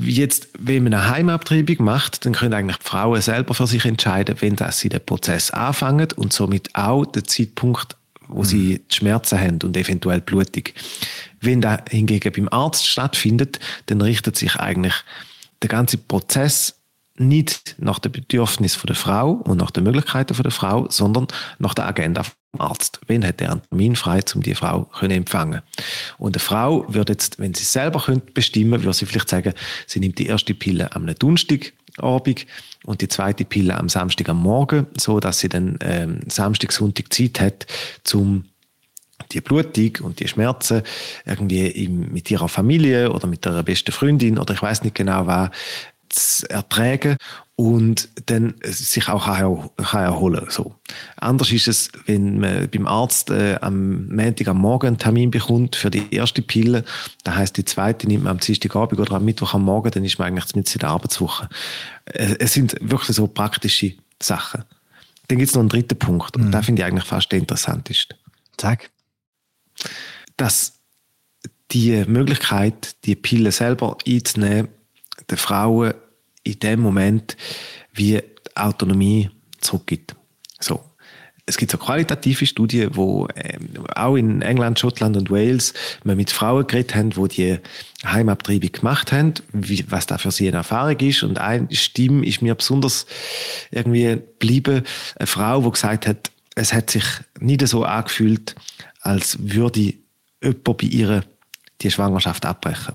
Jetzt, 0.00 0.48
wenn 0.58 0.84
man 0.84 0.94
eine 0.94 1.08
Heimabtreibung 1.08 1.84
macht, 1.84 2.24
dann 2.24 2.34
können 2.34 2.54
eigentlich 2.54 2.78
die 2.78 2.86
Frauen 2.86 3.20
selber 3.20 3.54
für 3.54 3.66
sich 3.66 3.84
entscheiden, 3.84 4.36
wenn 4.40 4.56
sie 4.70 4.88
den 4.88 5.04
Prozess 5.04 5.50
anfangen 5.50 6.08
und 6.16 6.32
somit 6.32 6.74
auch 6.74 7.06
den 7.06 7.24
Zeitpunkt 7.26 7.96
wo 8.26 8.40
mhm. 8.40 8.44
sie 8.44 8.78
die 8.90 8.94
Schmerzen 8.94 9.38
haben 9.38 9.58
und 9.62 9.76
eventuell 9.76 10.22
Blutung. 10.22 10.64
Wenn 11.40 11.60
das 11.60 11.80
hingegen 11.90 12.32
beim 12.32 12.48
Arzt 12.48 12.86
stattfindet, 12.86 13.60
dann 13.86 14.00
richtet 14.00 14.36
sich 14.36 14.56
eigentlich 14.56 14.94
der 15.60 15.68
ganze 15.68 15.98
Prozess 15.98 16.80
nicht 17.16 17.76
nach 17.78 17.98
den 17.98 18.12
Bedürfnissen 18.12 18.86
der 18.86 18.96
Frau 18.96 19.32
und 19.32 19.58
nach 19.58 19.70
den 19.70 19.84
Möglichkeiten 19.84 20.34
der 20.42 20.50
Frau, 20.50 20.88
sondern 20.88 21.28
nach 21.58 21.74
der 21.74 21.86
Agenda 21.86 22.24
Arzt. 22.60 23.00
Wen 23.06 23.26
hat 23.26 23.40
er 23.40 23.52
einen 23.52 23.62
Termin 23.68 23.96
frei, 23.96 24.20
um 24.34 24.42
die 24.42 24.54
Frau 24.54 24.90
zu 24.98 25.06
empfangen? 25.06 25.62
Und 26.18 26.36
eine 26.36 26.40
Frau 26.40 26.84
würde 26.88 27.12
jetzt, 27.12 27.38
wenn 27.38 27.54
sie 27.54 27.64
selber 27.64 28.00
könnte 28.00 28.32
bestimmen, 28.32 28.82
würde 28.82 28.92
sie 28.92 29.06
vielleicht 29.06 29.28
sagen, 29.28 29.54
sie 29.86 30.00
nimmt 30.00 30.18
die 30.18 30.26
erste 30.26 30.54
Pille 30.54 30.94
am 30.94 31.06
Donnerstagabend 31.06 32.46
und 32.84 33.00
die 33.00 33.08
zweite 33.08 33.44
Pille 33.44 33.76
am 33.76 33.88
Samstag 33.88 34.28
am 34.28 34.42
Morgen, 34.42 34.86
so 34.98 35.20
dass 35.20 35.40
sie 35.40 35.48
dann 35.48 35.78
ähm, 35.80 36.20
Samstag, 36.28 36.72
Sonntag 36.72 37.12
Zeit 37.12 37.40
hat, 37.40 37.66
zum 38.02 38.44
die 39.32 39.40
Blutung 39.40 39.92
und 40.02 40.20
die 40.20 40.28
Schmerzen 40.28 40.82
irgendwie 41.24 41.88
mit 41.88 42.30
ihrer 42.30 42.48
Familie 42.48 43.12
oder 43.12 43.26
mit 43.26 43.46
ihrer 43.46 43.62
besten 43.62 43.92
Freundin 43.92 44.38
oder 44.38 44.54
ich 44.54 44.62
weiß 44.62 44.82
nicht 44.82 44.96
genau 44.96 45.26
was 45.26 45.50
zu 46.14 46.50
ertragen 46.50 47.16
und 47.56 48.08
dann 48.26 48.54
sich 48.62 49.08
auch 49.08 49.26
kann, 49.26 49.70
kann 49.76 50.02
erholen 50.02 50.46
so. 50.48 50.74
Anders 51.16 51.52
ist 51.52 51.68
es, 51.68 51.90
wenn 52.06 52.40
man 52.40 52.68
beim 52.68 52.86
Arzt 52.86 53.30
äh, 53.30 53.56
am 53.60 54.08
Montag 54.08 54.48
am 54.48 54.58
Morgen 54.58 54.88
einen 54.88 54.98
Termin 54.98 55.30
bekommt 55.30 55.76
für 55.76 55.90
die 55.90 56.12
erste 56.12 56.42
Pille, 56.42 56.84
das 57.22 57.36
heißt 57.36 57.56
die 57.56 57.64
zweite 57.64 58.08
nimmt 58.08 58.24
man 58.24 58.32
am 58.32 58.40
Dienstagabend 58.40 58.98
oder 58.98 59.12
am 59.12 59.24
Mittwoch 59.24 59.54
am 59.54 59.64
Morgen, 59.64 59.90
dann 59.90 60.04
ist 60.04 60.18
man 60.18 60.28
eigentlich 60.28 60.54
mit 60.54 60.74
in 60.74 60.78
der 60.80 60.88
Arbeitswoche. 60.88 61.48
Äh, 62.06 62.36
es 62.38 62.52
sind 62.52 62.76
wirklich 62.80 63.16
so 63.16 63.26
praktische 63.26 63.94
Sachen. 64.20 64.64
Dann 65.28 65.38
gibt 65.38 65.48
es 65.48 65.54
noch 65.54 65.60
einen 65.60 65.68
dritten 65.68 65.98
Punkt 65.98 66.36
und 66.36 66.46
mhm. 66.46 66.50
da 66.50 66.62
finde 66.62 66.82
ich 66.82 66.86
eigentlich 66.86 67.04
fast 67.04 67.30
der 67.30 67.38
interessanteste. 67.38 68.16
Sag. 68.60 68.90
Dass 70.36 70.74
die 71.70 72.04
Möglichkeit, 72.06 72.96
die 73.04 73.14
Pille 73.14 73.52
selber 73.52 73.96
einzunehmen, 74.06 74.68
den 75.30 75.38
Frauen 75.38 75.94
in 76.44 76.58
dem 76.60 76.80
Moment 76.80 77.36
wie 77.92 78.22
Autonomie 78.54 79.30
zurückgibt. 79.60 80.14
So. 80.60 80.82
Es 81.46 81.58
gibt 81.58 81.72
so 81.72 81.76
qualitative 81.76 82.46
Studien, 82.46 82.96
wo 82.96 83.28
ähm, 83.34 83.84
auch 83.94 84.16
in 84.16 84.40
England, 84.40 84.78
Schottland 84.78 85.14
und 85.14 85.30
Wales 85.30 85.74
wir 86.02 86.16
mit 86.16 86.30
Frauen 86.30 86.66
geredet 86.66 86.94
haben, 86.94 87.16
wo 87.16 87.26
die 87.26 87.58
Heimabtreibung 88.02 88.72
gemacht 88.72 89.12
haben, 89.12 89.34
wie, 89.52 89.84
was 89.90 90.06
da 90.06 90.16
für 90.16 90.30
sie 90.30 90.48
eine 90.48 90.58
Erfahrung 90.58 90.98
ist. 91.00 91.22
Und 91.22 91.38
eine 91.38 91.68
Stimme 91.70 92.24
ist 92.24 92.40
mir 92.40 92.54
besonders 92.54 93.04
irgendwie 93.70 94.14
geblieben. 94.14 94.84
Eine 95.16 95.26
Frau, 95.26 95.60
die 95.60 95.70
gesagt 95.70 96.06
hat, 96.06 96.30
es 96.54 96.72
hat 96.72 96.90
sich 96.90 97.04
nicht 97.40 97.66
so 97.68 97.84
angefühlt, 97.84 98.54
als 99.00 99.36
würde 99.38 99.94
jemand 100.42 100.64
bei 100.64 100.86
ihr 100.86 101.24
die 101.82 101.90
Schwangerschaft 101.90 102.46
abbrechen, 102.46 102.94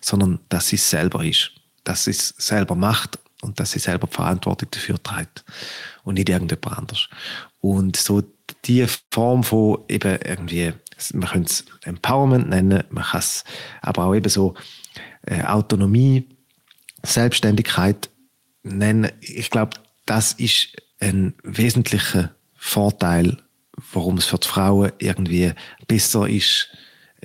sondern 0.00 0.40
dass 0.48 0.68
sie 0.68 0.76
es 0.76 0.90
selber 0.90 1.24
ist, 1.24 1.52
dass 1.84 2.04
sie 2.04 2.10
es 2.10 2.34
selber 2.38 2.74
macht 2.74 3.18
und 3.42 3.60
dass 3.60 3.72
sie 3.72 3.78
selber 3.78 4.06
Verantwortung 4.06 4.68
dafür 4.70 5.02
trägt 5.02 5.44
und 6.02 6.14
nicht 6.14 6.28
irgendjemand 6.28 6.78
anders. 6.78 7.08
Und 7.60 7.96
so 7.96 8.22
die 8.64 8.86
Form 9.10 9.44
von 9.44 9.84
eben 9.88 10.18
irgendwie, 10.24 10.72
man 11.12 11.28
könnte 11.28 11.52
es 11.52 11.64
Empowerment 11.82 12.48
nennen, 12.48 12.84
man 12.90 13.04
kann 13.04 13.20
es 13.20 13.44
aber 13.82 14.04
auch 14.04 14.14
eben 14.14 14.28
so 14.28 14.54
äh, 15.26 15.42
Autonomie, 15.42 16.28
Selbstständigkeit 17.02 18.10
nennen. 18.62 19.10
Ich 19.20 19.50
glaube, 19.50 19.76
das 20.06 20.32
ist 20.32 20.76
ein 21.00 21.34
wesentlicher 21.42 22.34
Vorteil, 22.54 23.36
warum 23.92 24.18
es 24.18 24.26
für 24.26 24.38
die 24.38 24.48
Frauen 24.48 24.92
irgendwie 24.98 25.52
besser 25.86 26.28
ist, 26.28 26.68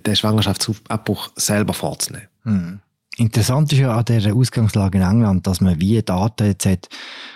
den 0.05 0.15
Schwangerschaftsabbruch 0.15 1.31
selber 1.35 1.73
vorzunehmen. 1.73 2.27
Hm. 2.43 2.79
Interessant 3.19 3.73
ist 3.73 3.79
ja 3.79 3.93
an 3.93 4.05
dieser 4.05 4.33
Ausgangslage 4.33 4.97
in 4.97 5.03
England, 5.03 5.45
dass 5.45 5.59
man 5.59 5.77
wie 5.81 6.01
Daten 6.01 6.47
jetzt 6.47 6.65
hat 6.65 6.87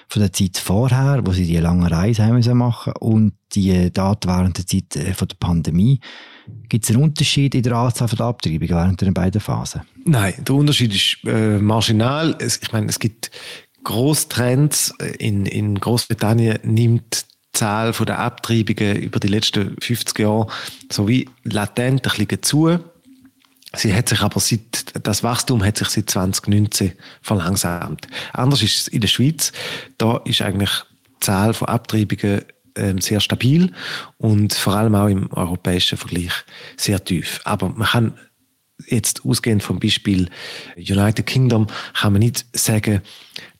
von 0.08 0.22
der 0.22 0.32
Zeit 0.32 0.58
vorher, 0.58 1.22
wo 1.26 1.34
sie 1.34 1.46
die 1.46 1.58
lange 1.58 1.92
Reise 1.92 2.24
haben 2.24 2.36
müssen 2.36 2.58
machen 2.58 2.94
und 3.02 3.34
die 3.54 3.92
Daten 3.92 4.30
während 4.30 4.58
der 4.58 4.66
Zeit 4.66 4.96
äh, 4.96 5.14
von 5.14 5.28
der 5.28 5.36
Pandemie. 5.36 6.00
Gibt 6.70 6.86
es 6.86 6.92
einen 6.92 7.04
Unterschied 7.04 7.54
in 7.54 7.64
der 7.64 7.74
Anzahl 7.74 8.08
der 8.08 8.26
Abtreibungen 8.26 8.70
während 8.70 9.02
den 9.02 9.14
beiden 9.14 9.42
Phasen? 9.42 9.82
Nein, 10.06 10.34
der 10.40 10.56
Unterschied 10.56 10.96
ist 10.96 11.18
äh, 11.26 11.58
marginal. 11.58 12.38
Es, 12.40 12.62
ich 12.62 12.72
meine, 12.72 12.88
es 12.88 13.00
gibt 13.00 13.30
Großtrends. 13.84 14.94
In, 15.20 15.46
in 15.46 15.78
Großbritannien 15.82 16.60
nimmt 16.64 17.26
Zahl 17.52 17.92
der 17.92 18.20
Abtreibungen 18.20 18.96
über 18.96 19.20
die 19.20 19.28
letzten 19.28 19.76
50 19.82 20.18
Jahre 20.20 20.48
so 20.90 21.10
wie 21.10 21.30
latent 21.44 22.08
ein 22.08 22.18
bisschen 22.18 22.42
zu. 22.42 22.80
Sie 23.76 23.94
hat 23.94 24.10
sich 24.10 24.22
aber 24.22 24.40
seit, 24.40 24.94
das 25.06 25.24
Wachstum 25.24 25.64
hat 25.64 25.78
sich 25.78 25.90
seit 25.90 26.10
2019 26.10 26.94
verlangsamt. 27.22 28.08
Anders 28.32 28.62
ist 28.62 28.82
es 28.82 28.88
in 28.88 29.02
der 29.02 29.08
Schweiz. 29.08 29.52
Da 29.98 30.18
ist 30.26 30.42
eigentlich 30.42 30.72
die 31.08 31.20
Zahl 31.22 31.54
von 31.54 31.68
Abtreibungen 31.68 32.44
ähm, 32.76 33.02
sehr 33.02 33.20
stabil 33.20 33.72
und 34.18 34.54
vor 34.54 34.76
allem 34.76 34.96
auch 34.96 35.08
im 35.08 35.32
europäischen 35.34 35.98
Vergleich 35.98 36.34
sehr 36.78 37.04
tief. 37.04 37.40
Aber 37.46 37.70
man 37.70 37.88
kann 37.88 38.14
jetzt 38.88 39.26
ausgehend 39.26 39.64
vom 39.64 39.80
Beispiel 39.80 40.30
United 40.76 41.26
Kingdom 41.26 41.68
kann 41.94 42.14
man 42.14 42.20
nicht 42.20 42.46
sagen, 42.54 43.02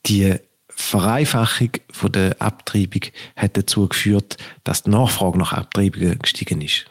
die 0.06 0.36
Vereinfachung 0.70 1.70
von 1.92 2.12
der 2.12 2.42
Abtreibung 2.42 3.02
hat 3.36 3.58
dazu 3.58 3.88
geführt, 3.88 4.38
dass 4.64 4.84
die 4.84 4.90
Nachfrage 4.90 5.38
nach 5.38 5.54
Abtreibungen 5.54 6.20
gestiegen 6.20 6.62
ist. 6.62 6.86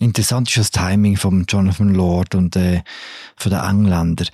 Interessant 0.00 0.48
ist 0.48 0.56
das 0.56 0.70
Timing 0.70 1.16
von 1.16 1.44
Jonathan 1.46 1.94
Lord 1.94 2.34
und 2.34 2.56
äh, 2.56 2.82
von 3.36 3.52
den 3.52 3.60
Engländern. 3.60 4.28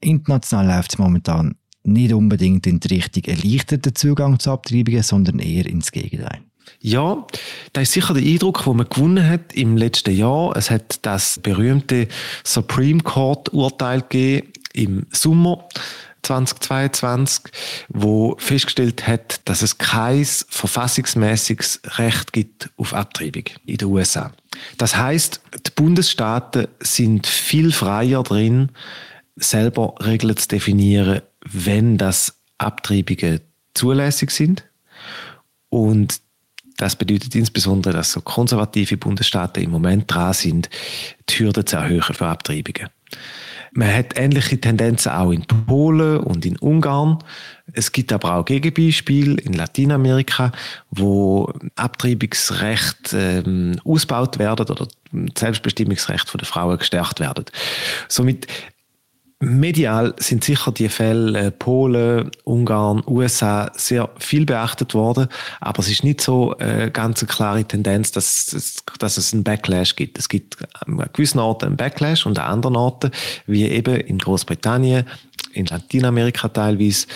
International 0.00 0.74
läuft 0.74 0.94
es 0.94 0.98
momentan 0.98 1.54
nicht 1.84 2.14
unbedingt 2.14 2.66
in 2.66 2.80
die 2.80 2.94
Richtung 2.94 3.24
erleichterten 3.24 3.94
Zugang 3.94 4.38
zu 4.38 4.50
Abtreibungen, 4.50 5.02
sondern 5.02 5.38
eher 5.38 5.66
ins 5.66 5.92
Gegenteil. 5.92 6.40
Ja, 6.80 7.26
das 7.74 7.84
ist 7.84 7.92
sicher 7.92 8.14
der 8.14 8.22
Eindruck, 8.22 8.64
den 8.64 8.76
man 8.76 8.88
gewonnen 8.88 9.28
hat 9.28 9.52
im 9.52 9.76
letzten 9.76 10.16
Jahr. 10.16 10.56
Es 10.56 10.70
hat 10.70 11.00
das 11.02 11.38
berühmte 11.42 12.08
Supreme 12.42 13.02
Court 13.02 13.52
Urteil 13.52 14.00
gegeben 14.00 14.48
im 14.72 15.06
Sommer 15.10 15.68
2022, 16.22 17.44
wo 17.88 18.36
festgestellt 18.38 19.06
hat, 19.06 19.40
dass 19.44 19.62
es 19.62 19.78
kein 19.78 20.24
verfassungsmäßiges 20.24 21.80
Recht 21.98 22.32
gibt 22.32 22.70
auf 22.76 22.94
Abtreibung 22.94 23.44
in 23.66 23.76
den 23.76 23.88
USA. 23.88 24.32
Das 24.78 24.96
heißt, 24.96 25.40
die 25.66 25.70
Bundesstaaten 25.74 26.68
sind 26.80 27.26
viel 27.26 27.72
freier 27.72 28.22
drin, 28.22 28.70
selber 29.36 29.94
Regeln 30.04 30.36
zu 30.36 30.48
definieren, 30.48 31.22
wenn 31.44 31.98
das 31.98 32.34
Abtreibungen 32.58 33.40
zulässig 33.74 34.30
sind. 34.30 34.64
Und 35.68 36.20
das 36.76 36.96
bedeutet 36.96 37.34
insbesondere, 37.34 37.94
dass 37.94 38.12
so 38.12 38.20
konservative 38.20 38.96
Bundesstaaten 38.96 39.62
im 39.62 39.70
Moment 39.70 40.12
dran 40.12 40.32
sind, 40.32 40.68
die 41.28 41.38
Hürden 41.38 41.66
zu 41.66 41.76
erhöhen 41.76 42.02
für 42.02 42.26
Abtreibungen. 42.26 42.88
Man 43.74 43.92
hat 43.92 44.18
ähnliche 44.18 44.60
Tendenzen 44.60 45.12
auch 45.12 45.30
in 45.30 45.46
Polen 45.46 46.18
und 46.18 46.44
in 46.44 46.58
Ungarn. 46.58 47.18
Es 47.72 47.90
gibt 47.92 48.12
aber 48.12 48.36
auch 48.36 48.44
Gegenbeispiele 48.44 49.40
in 49.40 49.54
Lateinamerika, 49.54 50.52
wo 50.90 51.50
Abtreibungsrecht 51.76 53.14
ähm, 53.14 53.80
ausgebaut 53.84 54.38
werden 54.38 54.66
oder 54.68 54.86
Selbstbestimmungsrecht 55.38 56.32
der 56.38 56.46
Frauen 56.46 56.78
gestärkt 56.78 57.20
werden. 57.20 57.46
Somit 58.08 58.46
Medial 59.44 60.14
sind 60.18 60.44
sicher 60.44 60.70
die 60.70 60.88
Fälle 60.88 61.46
äh, 61.46 61.50
Polen, 61.50 62.30
Ungarn, 62.44 63.02
USA 63.08 63.72
sehr 63.74 64.08
viel 64.20 64.46
beachtet 64.46 64.94
worden, 64.94 65.26
aber 65.60 65.80
es 65.80 65.90
ist 65.90 66.04
nicht 66.04 66.20
so 66.20 66.56
äh, 66.58 66.90
ganz 66.92 67.22
eine 67.22 67.28
klare 67.28 67.64
Tendenz, 67.64 68.12
dass, 68.12 68.84
dass 69.00 69.16
es 69.16 69.32
einen 69.32 69.42
Backlash 69.42 69.96
gibt. 69.96 70.16
Es 70.20 70.28
gibt 70.28 70.58
an 70.86 71.04
gewissen 71.12 71.40
Orten 71.40 71.66
einen 71.66 71.76
Backlash 71.76 72.24
und 72.24 72.38
an 72.38 72.52
anderen 72.52 72.76
Orten, 72.76 73.10
wie 73.46 73.64
eben 73.64 73.96
in 73.96 74.18
Großbritannien, 74.18 75.06
in 75.52 75.66
Lateinamerika 75.66 76.48
teilweise, 76.48 77.08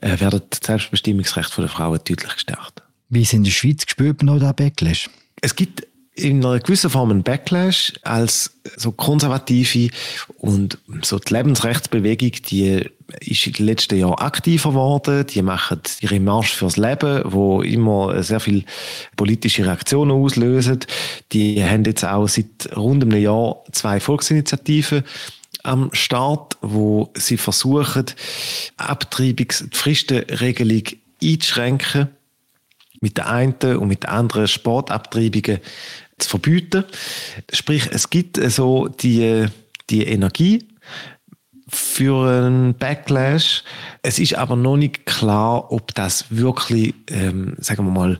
äh, 0.00 0.20
werden 0.20 0.40
das 0.50 0.60
Selbstbestimmungsrecht 0.64 1.58
der 1.58 1.68
Frauen 1.68 1.98
deutlich 1.98 2.32
gestärkt. 2.32 2.80
Wie 3.08 3.22
ist 3.22 3.32
in 3.32 3.42
der 3.42 3.50
Schweiz 3.50 3.84
gespürt 3.84 4.22
noch 4.22 4.38
der 4.38 4.52
Backlash? 4.52 5.10
Es 5.40 5.56
gibt 5.56 5.84
in 6.14 6.44
einer 6.44 6.60
gewissen 6.60 6.90
Form 6.90 7.10
ein 7.10 7.22
Backlash 7.22 7.94
als 8.02 8.58
so 8.76 8.92
konservative 8.92 9.88
und 10.38 10.76
so 11.02 11.18
die 11.18 11.32
Lebensrechtsbewegung, 11.32 12.32
die 12.50 12.84
ist 13.20 13.46
in 13.46 13.54
den 13.54 13.66
letzten 13.66 13.98
Jahren 13.98 14.18
aktiver 14.18 14.70
geworden. 14.70 15.26
Die 15.26 15.40
machen 15.40 15.80
ihre 16.00 16.20
Marsch 16.20 16.54
fürs 16.54 16.76
Leben, 16.76 17.22
wo 17.24 17.62
immer 17.62 18.22
sehr 18.22 18.40
viel 18.40 18.64
politische 19.16 19.64
Reaktionen 19.64 20.10
auslösen. 20.10 20.80
Die 21.32 21.64
haben 21.64 21.84
jetzt 21.84 22.04
auch 22.04 22.28
seit 22.28 22.76
rund 22.76 23.02
einem 23.02 23.20
Jahr 23.20 23.64
zwei 23.72 23.98
Volksinitiativen 23.98 25.04
am 25.62 25.88
Start, 25.92 26.58
wo 26.60 27.10
sie 27.14 27.38
versuchen, 27.38 28.04
Abtreibungsfristenregelung 28.76 30.82
einzuschränken 31.22 32.10
mit 33.02 33.16
der 33.16 33.28
einen 33.28 33.54
und 33.78 33.88
mit 33.88 34.04
der 34.04 34.12
anderen 34.12 34.48
Sportabtreibungen 34.48 35.58
zu 36.18 36.28
verbieten. 36.28 36.84
Sprich, 37.52 37.88
es 37.90 38.10
gibt 38.10 38.38
so 38.50 38.88
die, 38.88 39.46
die 39.90 40.06
Energie 40.06 40.66
für 41.72 42.28
einen 42.28 42.74
Backlash. 42.74 43.64
Es 44.02 44.18
ist 44.18 44.34
aber 44.34 44.56
noch 44.56 44.76
nicht 44.76 45.06
klar, 45.06 45.72
ob 45.72 45.94
das 45.94 46.26
wirklich, 46.28 46.94
ähm, 47.10 47.54
sagen 47.58 47.86
wir 47.86 47.92
mal, 47.92 48.18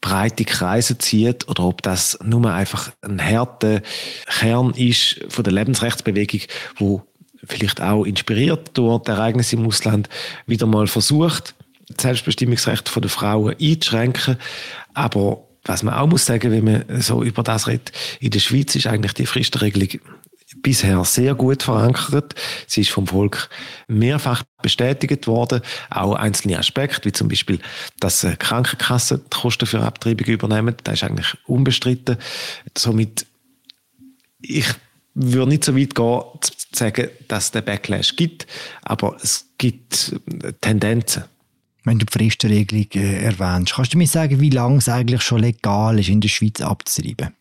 breite 0.00 0.44
Kreise 0.44 0.98
zieht 0.98 1.48
oder 1.48 1.64
ob 1.64 1.82
das 1.82 2.18
nur 2.22 2.52
einfach 2.52 2.92
ein 3.00 3.22
harter 3.24 3.80
Kern 4.26 4.72
ist 4.74 5.20
von 5.28 5.44
der 5.44 5.54
Lebensrechtsbewegung, 5.54 6.40
wo 6.76 7.02
vielleicht 7.44 7.80
auch 7.80 8.04
inspiriert 8.04 8.70
durch 8.74 9.02
die 9.04 9.10
Ereignisse 9.12 9.56
im 9.56 9.66
Ausland 9.66 10.10
wieder 10.46 10.66
mal 10.66 10.86
versucht, 10.86 11.54
das 11.88 12.02
Selbstbestimmungsrecht 12.02 12.94
der 12.94 13.10
Frauen 13.10 13.56
einzuschränken. 13.58 14.36
Aber 14.92 15.48
was 15.64 15.82
man 15.82 15.94
auch 15.94 16.06
muss 16.06 16.26
sagen, 16.26 16.50
wenn 16.50 16.64
man 16.64 17.02
so 17.02 17.22
über 17.22 17.42
das 17.42 17.66
redet, 17.66 17.92
in 18.20 18.30
der 18.30 18.40
Schweiz 18.40 18.74
ist 18.74 18.86
eigentlich 18.86 19.12
die 19.14 19.26
Fristenregelung 19.26 20.00
bisher 20.62 21.04
sehr 21.04 21.34
gut 21.34 21.62
verankert. 21.62 22.34
Sie 22.66 22.80
ist 22.80 22.90
vom 22.90 23.06
Volk 23.06 23.48
mehrfach 23.88 24.42
bestätigt 24.62 25.26
worden. 25.26 25.62
Auch 25.90 26.14
einzelne 26.14 26.58
Aspekte, 26.58 27.04
wie 27.04 27.12
zum 27.12 27.28
Beispiel, 27.28 27.60
dass 28.00 28.26
Krankenkassen 28.38 29.22
die 29.32 29.36
Kosten 29.36 29.66
für 29.66 29.80
Abtreibung 29.80 30.26
übernehmen, 30.26 30.74
das 30.84 30.94
ist 30.94 31.04
eigentlich 31.04 31.36
unbestritten. 31.46 32.16
Somit, 32.76 33.26
ich 34.40 34.66
würde 35.14 35.50
nicht 35.50 35.64
so 35.64 35.76
weit 35.76 35.94
gehen, 35.94 36.22
zu 36.40 36.52
sagen, 36.72 37.08
dass 37.28 37.44
es 37.44 37.50
den 37.52 37.64
Backlash 37.64 38.16
gibt, 38.16 38.46
aber 38.82 39.16
es 39.22 39.46
gibt 39.58 40.14
Tendenzen. 40.60 41.24
Wenn 41.84 41.98
du 41.98 42.06
die 42.06 42.12
Fristenregelung 42.12 42.88
äh, 42.94 43.24
erwähnst, 43.24 43.74
kannst 43.74 43.94
du 43.94 43.98
mir 43.98 44.06
sagen, 44.06 44.40
wie 44.40 44.50
lange 44.50 44.78
es 44.78 44.88
eigentlich 44.88 45.22
schon 45.22 45.40
legal 45.40 45.98
ist, 45.98 46.08
in 46.08 46.20
der 46.20 46.28
Schweiz 46.28 46.60
abzutreiben? 46.60 47.34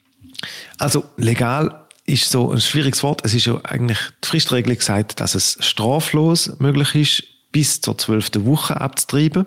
Also 0.78 1.04
legal 1.18 1.88
ist 2.06 2.30
so 2.30 2.52
ein 2.52 2.62
schwieriges 2.62 3.04
Wort. 3.04 3.22
Es 3.24 3.34
ist 3.34 3.46
ja 3.46 3.60
eigentlich 3.64 4.00
die 4.24 4.28
Fristregelung 4.28 4.78
gesagt, 4.78 5.20
dass 5.20 5.36
es 5.36 5.58
straflos 5.60 6.60
möglich 6.60 6.96
ist, 6.96 7.24
bis 7.52 7.82
zur 7.82 7.98
zwölften 7.98 8.46
Woche 8.46 8.80
abzutreiben. 8.80 9.46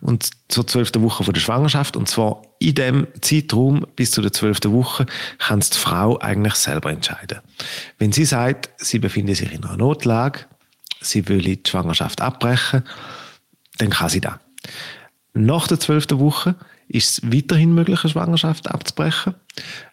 Und 0.00 0.30
zur 0.48 0.66
zwölften 0.66 1.02
Woche 1.02 1.24
von 1.24 1.34
der 1.34 1.40
Schwangerschaft. 1.40 1.96
Und 1.96 2.08
zwar 2.08 2.42
in 2.58 2.74
dem 2.74 3.06
Zeitraum 3.20 3.86
bis 3.96 4.10
zu 4.10 4.22
der 4.22 4.32
zwölften 4.32 4.72
Woche 4.72 5.06
kann 5.38 5.60
die 5.60 5.76
Frau 5.76 6.18
eigentlich 6.18 6.54
selber 6.54 6.90
entscheiden. 6.90 7.40
Wenn 7.98 8.12
sie 8.12 8.24
sagt, 8.24 8.70
sie 8.78 8.98
befindet 8.98 9.36
sich 9.36 9.52
in 9.52 9.64
einer 9.64 9.76
Notlage, 9.76 10.46
sie 11.00 11.28
will 11.28 11.40
die 11.40 11.60
Schwangerschaft 11.66 12.20
abbrechen, 12.20 12.84
dann 13.78 13.90
kann 13.90 14.08
sie 14.08 14.20
das. 14.20 14.34
Nach 15.32 15.68
der 15.68 15.80
zwölften 15.80 16.18
Woche 16.18 16.56
ist 16.88 17.10
es 17.10 17.32
weiterhin 17.32 17.74
möglich, 17.74 18.00
eine 18.02 18.10
Schwangerschaft 18.10 18.68
abzubrechen. 18.68 19.34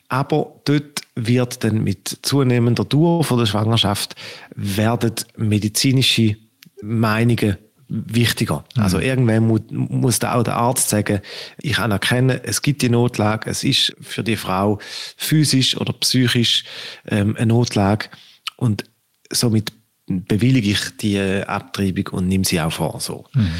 Aber 0.09 0.55
dort 0.65 1.01
wird 1.15 1.63
dann 1.63 1.83
mit 1.83 2.19
zunehmender 2.21 2.85
Dauer 2.85 3.23
von 3.23 3.39
der 3.39 3.45
Schwangerschaft 3.45 4.15
werden 4.55 5.13
medizinische 5.35 6.37
Meinungen 6.81 7.57
wichtiger. 7.89 8.65
Mhm. 8.75 8.83
Also 8.83 8.99
irgendwann 8.99 9.47
muss, 9.47 9.61
muss 9.69 10.19
da 10.19 10.35
auch 10.35 10.43
der 10.43 10.57
Arzt 10.57 10.89
sagen, 10.89 11.21
ich 11.61 11.79
anerkenne, 11.79 12.43
es 12.43 12.61
gibt 12.61 12.81
die 12.81 12.89
Notlage, 12.89 13.49
es 13.49 13.63
ist 13.63 13.95
für 14.01 14.23
die 14.23 14.35
Frau 14.35 14.79
physisch 15.15 15.77
oder 15.77 15.93
psychisch 15.93 16.65
ähm, 17.07 17.35
eine 17.37 17.47
Notlage 17.47 18.09
und 18.57 18.83
somit 19.31 19.71
bewillige 20.07 20.71
ich 20.71 20.97
die 20.97 21.19
Abtreibung 21.19 22.07
und 22.11 22.27
nehme 22.27 22.45
sie 22.45 22.61
auch 22.61 22.71
vor. 22.71 22.99
So. 22.99 23.25
Mhm 23.33 23.51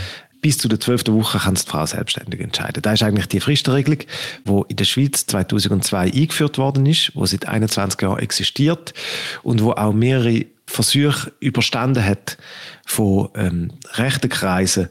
bis 0.41 0.57
zu 0.57 0.67
der 0.67 0.79
zwölften 0.79 1.13
Woche 1.15 1.39
kann 1.39 1.55
die 1.55 1.61
Frau 1.61 1.85
selbstständig 1.85 2.39
entscheiden. 2.39 2.81
Das 2.81 2.95
ist 2.95 3.03
eigentlich 3.03 3.27
die 3.27 3.39
Fristenregelung, 3.39 3.99
die 4.45 4.61
in 4.69 4.75
der 4.75 4.85
Schweiz 4.85 5.25
2002 5.25 6.13
eingeführt 6.13 6.57
worden 6.57 6.85
ist, 6.85 7.11
wo 7.15 7.25
seit 7.25 7.47
21 7.47 8.01
Jahren 8.01 8.19
existiert 8.19 8.93
und 9.43 9.61
wo 9.61 9.71
auch 9.71 9.93
mehrere 9.93 10.45
Versuche 10.65 11.31
überstanden 11.39 12.03
hat 12.03 12.37
von 12.85 13.29
ähm, 13.35 13.71
rechten 13.95 14.29
Kreisen, 14.29 14.89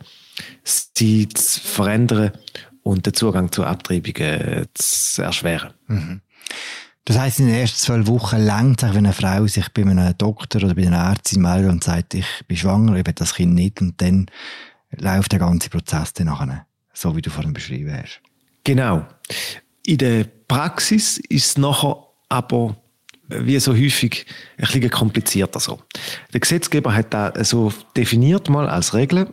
sie 0.64 1.28
zu 1.28 1.60
verändern 1.60 2.32
und 2.82 3.06
den 3.06 3.14
Zugang 3.14 3.52
zu 3.52 3.64
Abtreibungen 3.64 4.66
zu 4.74 5.22
erschweren. 5.22 5.72
Mhm. 5.86 6.20
Das 7.06 7.18
heißt, 7.18 7.38
in 7.38 7.46
den 7.46 7.54
ersten 7.54 7.78
zwölf 7.78 8.08
Wochen 8.08 8.38
längt 8.38 8.80
sich, 8.80 8.90
wenn 8.90 9.06
eine 9.06 9.12
Frau 9.12 9.46
sich 9.46 9.68
bei 9.68 9.82
einem 9.82 10.18
Doktor 10.18 10.64
oder 10.64 10.74
bei 10.74 10.88
einer 10.88 10.98
Ärztin 10.98 11.40
meldet 11.40 11.70
und 11.70 11.84
sagt, 11.84 12.14
ich 12.14 12.26
bin 12.48 12.56
schwanger, 12.56 12.96
ich 12.96 13.06
will 13.06 13.12
das 13.14 13.34
Kind 13.34 13.54
nicht, 13.54 13.80
und 13.80 14.02
dann 14.02 14.26
läuft 14.90 15.30
der 15.30 15.38
ganze 15.38 15.70
Prozess 15.70 16.12
dann 16.12 16.26
nachher, 16.26 16.66
so 16.92 17.14
wie 17.14 17.22
du 17.22 17.30
vorhin 17.30 17.52
beschrieben 17.52 17.92
hast. 17.92 18.20
Genau. 18.64 19.06
In 19.84 19.98
der 19.98 20.24
Praxis 20.48 21.18
ist 21.28 21.46
es 21.46 21.58
nachher 21.58 21.96
aber 22.28 22.76
wie 23.28 23.58
so 23.60 23.72
häufig 23.72 24.26
ein 24.58 24.66
bisschen 24.66 24.90
komplizierter 24.90 25.60
so. 25.60 25.80
Der 26.32 26.40
Gesetzgeber 26.40 26.92
hat 26.92 27.14
das 27.14 27.50
so 27.50 27.72
definiert 27.96 28.48
mal 28.48 28.68
als 28.68 28.94
Regel. 28.94 29.32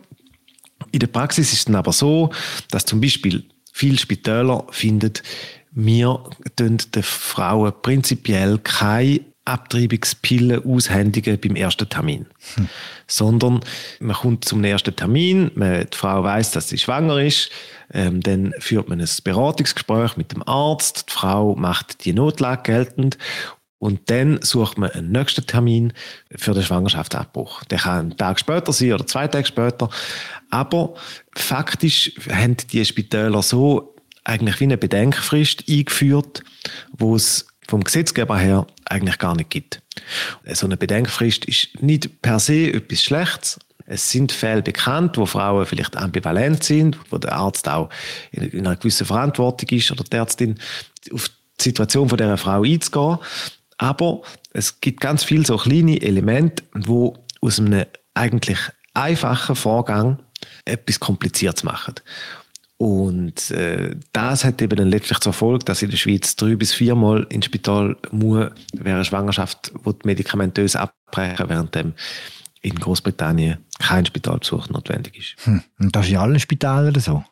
In 0.92 1.00
der 1.00 1.08
Praxis 1.08 1.52
ist 1.52 1.58
es 1.58 1.64
dann 1.64 1.74
aber 1.74 1.92
so, 1.92 2.30
dass 2.70 2.84
zum 2.84 3.00
Beispiel 3.00 3.44
viele 3.72 3.98
Spitäler 3.98 4.64
finden, 4.70 5.14
wir 5.74 6.22
den 6.58 6.78
Frauen 7.02 7.72
prinzipiell 7.82 8.58
keine 8.58 9.20
Abtreibungspille 9.44 10.62
aushändigen 10.64 11.38
beim 11.38 11.56
ersten 11.56 11.88
Termin. 11.88 12.26
Hm. 12.54 12.68
Sondern 13.06 13.60
man 14.00 14.16
kommt 14.16 14.44
zum 14.46 14.64
ersten 14.64 14.96
Termin, 14.96 15.50
man, 15.54 15.86
die 15.92 15.96
Frau 15.96 16.22
weiß, 16.22 16.52
dass 16.52 16.70
sie 16.70 16.78
schwanger 16.78 17.20
ist, 17.20 17.50
ähm, 17.92 18.22
dann 18.22 18.54
führt 18.58 18.88
man 18.88 19.00
ein 19.00 19.08
Beratungsgespräch 19.22 20.16
mit 20.16 20.32
dem 20.32 20.46
Arzt, 20.48 21.06
die 21.08 21.12
Frau 21.12 21.54
macht 21.54 22.04
die 22.06 22.14
Notlage 22.14 22.62
geltend 22.62 23.18
und 23.78 24.10
dann 24.10 24.40
sucht 24.40 24.78
man 24.78 24.90
einen 24.92 25.12
nächsten 25.12 25.46
Termin 25.46 25.92
für 26.34 26.54
den 26.54 26.62
Schwangerschaftsabbruch. 26.62 27.64
Der 27.64 27.80
kann 27.80 27.98
einen 27.98 28.16
Tag 28.16 28.40
später 28.40 28.72
sein 28.72 28.94
oder 28.94 29.06
zwei 29.06 29.28
Tage 29.28 29.46
später. 29.46 29.90
Aber 30.48 30.94
faktisch 31.34 32.12
haben 32.30 32.56
die 32.72 32.82
Spitäler 32.82 33.42
so 33.42 33.93
eigentlich 34.24 34.60
wie 34.60 34.64
eine 34.64 34.78
Bedenkfrist 34.78 35.64
eingeführt, 35.68 36.42
wo 36.96 37.14
es 37.14 37.46
vom 37.68 37.84
Gesetzgeber 37.84 38.38
her 38.38 38.66
eigentlich 38.86 39.18
gar 39.18 39.36
nicht 39.36 39.50
gibt. 39.50 39.82
So 40.52 40.66
eine 40.66 40.76
Bedenkfrist 40.76 41.44
ist 41.44 41.80
nicht 41.80 42.20
per 42.22 42.40
se 42.40 42.72
etwas 42.72 43.02
Schlechtes. 43.02 43.58
Es 43.86 44.10
sind 44.10 44.32
Fälle 44.32 44.62
bekannt, 44.62 45.18
wo 45.18 45.26
Frauen 45.26 45.66
vielleicht 45.66 45.96
ambivalent 45.96 46.64
sind, 46.64 46.98
wo 47.10 47.18
der 47.18 47.34
Arzt 47.34 47.68
auch 47.68 47.90
in 48.32 48.66
einer 48.66 48.76
gewissen 48.76 49.06
Verantwortung 49.06 49.68
ist 49.70 49.90
oder 49.90 50.04
die 50.04 50.16
Ärztin 50.16 50.58
auf 51.12 51.28
die 51.60 51.64
Situation 51.64 52.08
von 52.08 52.18
dieser 52.18 52.38
Frau 52.38 52.62
einzugehen. 52.62 53.18
Aber 53.76 54.22
es 54.52 54.80
gibt 54.80 55.00
ganz 55.00 55.24
viele 55.24 55.44
so 55.44 55.56
kleine 55.56 56.00
Elemente, 56.00 56.64
wo 56.72 57.18
aus 57.40 57.58
einem 57.58 57.84
eigentlich 58.14 58.58
einfachen 58.94 59.56
Vorgang 59.56 60.22
etwas 60.64 61.00
Kompliziertes 61.00 61.64
machen. 61.64 61.94
Und 62.76 63.50
äh, 63.52 63.94
das 64.12 64.44
hat 64.44 64.60
eben 64.60 64.76
dann 64.76 64.88
letztlich 64.88 65.20
zur 65.20 65.32
Folge, 65.32 65.64
dass 65.64 65.82
in 65.82 65.90
der 65.90 65.96
Schweiz 65.96 66.34
drei 66.34 66.56
bis 66.56 66.72
viermal 66.72 67.26
ins 67.30 67.46
Spital 67.46 67.96
muss 68.10 68.50
während 68.72 68.86
einer 68.86 69.04
Schwangerschaft, 69.04 69.72
wo 69.84 69.92
die 69.92 70.06
medikamentös 70.06 70.74
abbrechen, 70.74 71.48
während 71.48 71.76
in 72.64 72.74
Großbritannien 72.76 73.58
kein 73.78 74.06
Spitalbesuch 74.06 74.70
notwendig 74.70 75.18
ist. 75.18 75.46
Hm. 75.46 75.62
Und 75.78 75.94
das 75.94 76.06
ist 76.06 76.12
in 76.12 76.18
allen 76.18 76.40
Spitälern 76.40 76.98
so? 76.98 77.22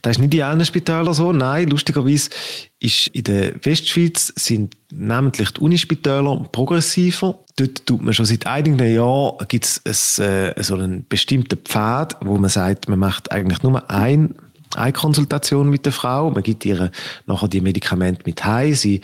Das 0.00 0.12
ist 0.12 0.18
nicht 0.20 0.32
in 0.32 0.42
allen 0.42 0.64
Spitälern 0.64 1.12
so. 1.12 1.32
Nein, 1.32 1.68
lustigerweise 1.68 2.30
ist 2.78 3.08
in 3.08 3.24
der 3.24 3.64
Westschweiz 3.64 4.32
sind 4.36 4.76
namentlich 4.92 5.50
die 5.50 5.60
Unispitäler 5.60 6.46
progressiver. 6.52 7.40
Dort 7.56 7.84
tut 7.84 8.02
man 8.02 8.14
schon 8.14 8.26
seit 8.26 8.46
einigen 8.46 8.78
Jahren 8.78 9.44
gibt 9.48 9.80
es 9.82 10.18
äh, 10.20 10.54
so 10.62 10.74
einen 10.74 11.06
bestimmten 11.08 11.58
Pfad, 11.58 12.16
wo 12.20 12.36
man 12.38 12.50
sagt, 12.50 12.88
man 12.88 13.00
macht 13.00 13.32
eigentlich 13.32 13.62
nur 13.64 13.90
ein 13.90 14.36
eine 14.74 14.92
Konsultation 14.92 15.70
mit 15.70 15.84
der 15.84 15.92
Frau. 15.92 16.30
Man 16.30 16.42
gibt 16.42 16.64
ihr 16.64 16.90
nachher 17.26 17.48
die 17.48 17.60
Medikamente 17.60 18.22
mit 18.26 18.44
heim. 18.44 18.74
Sie 18.74 19.00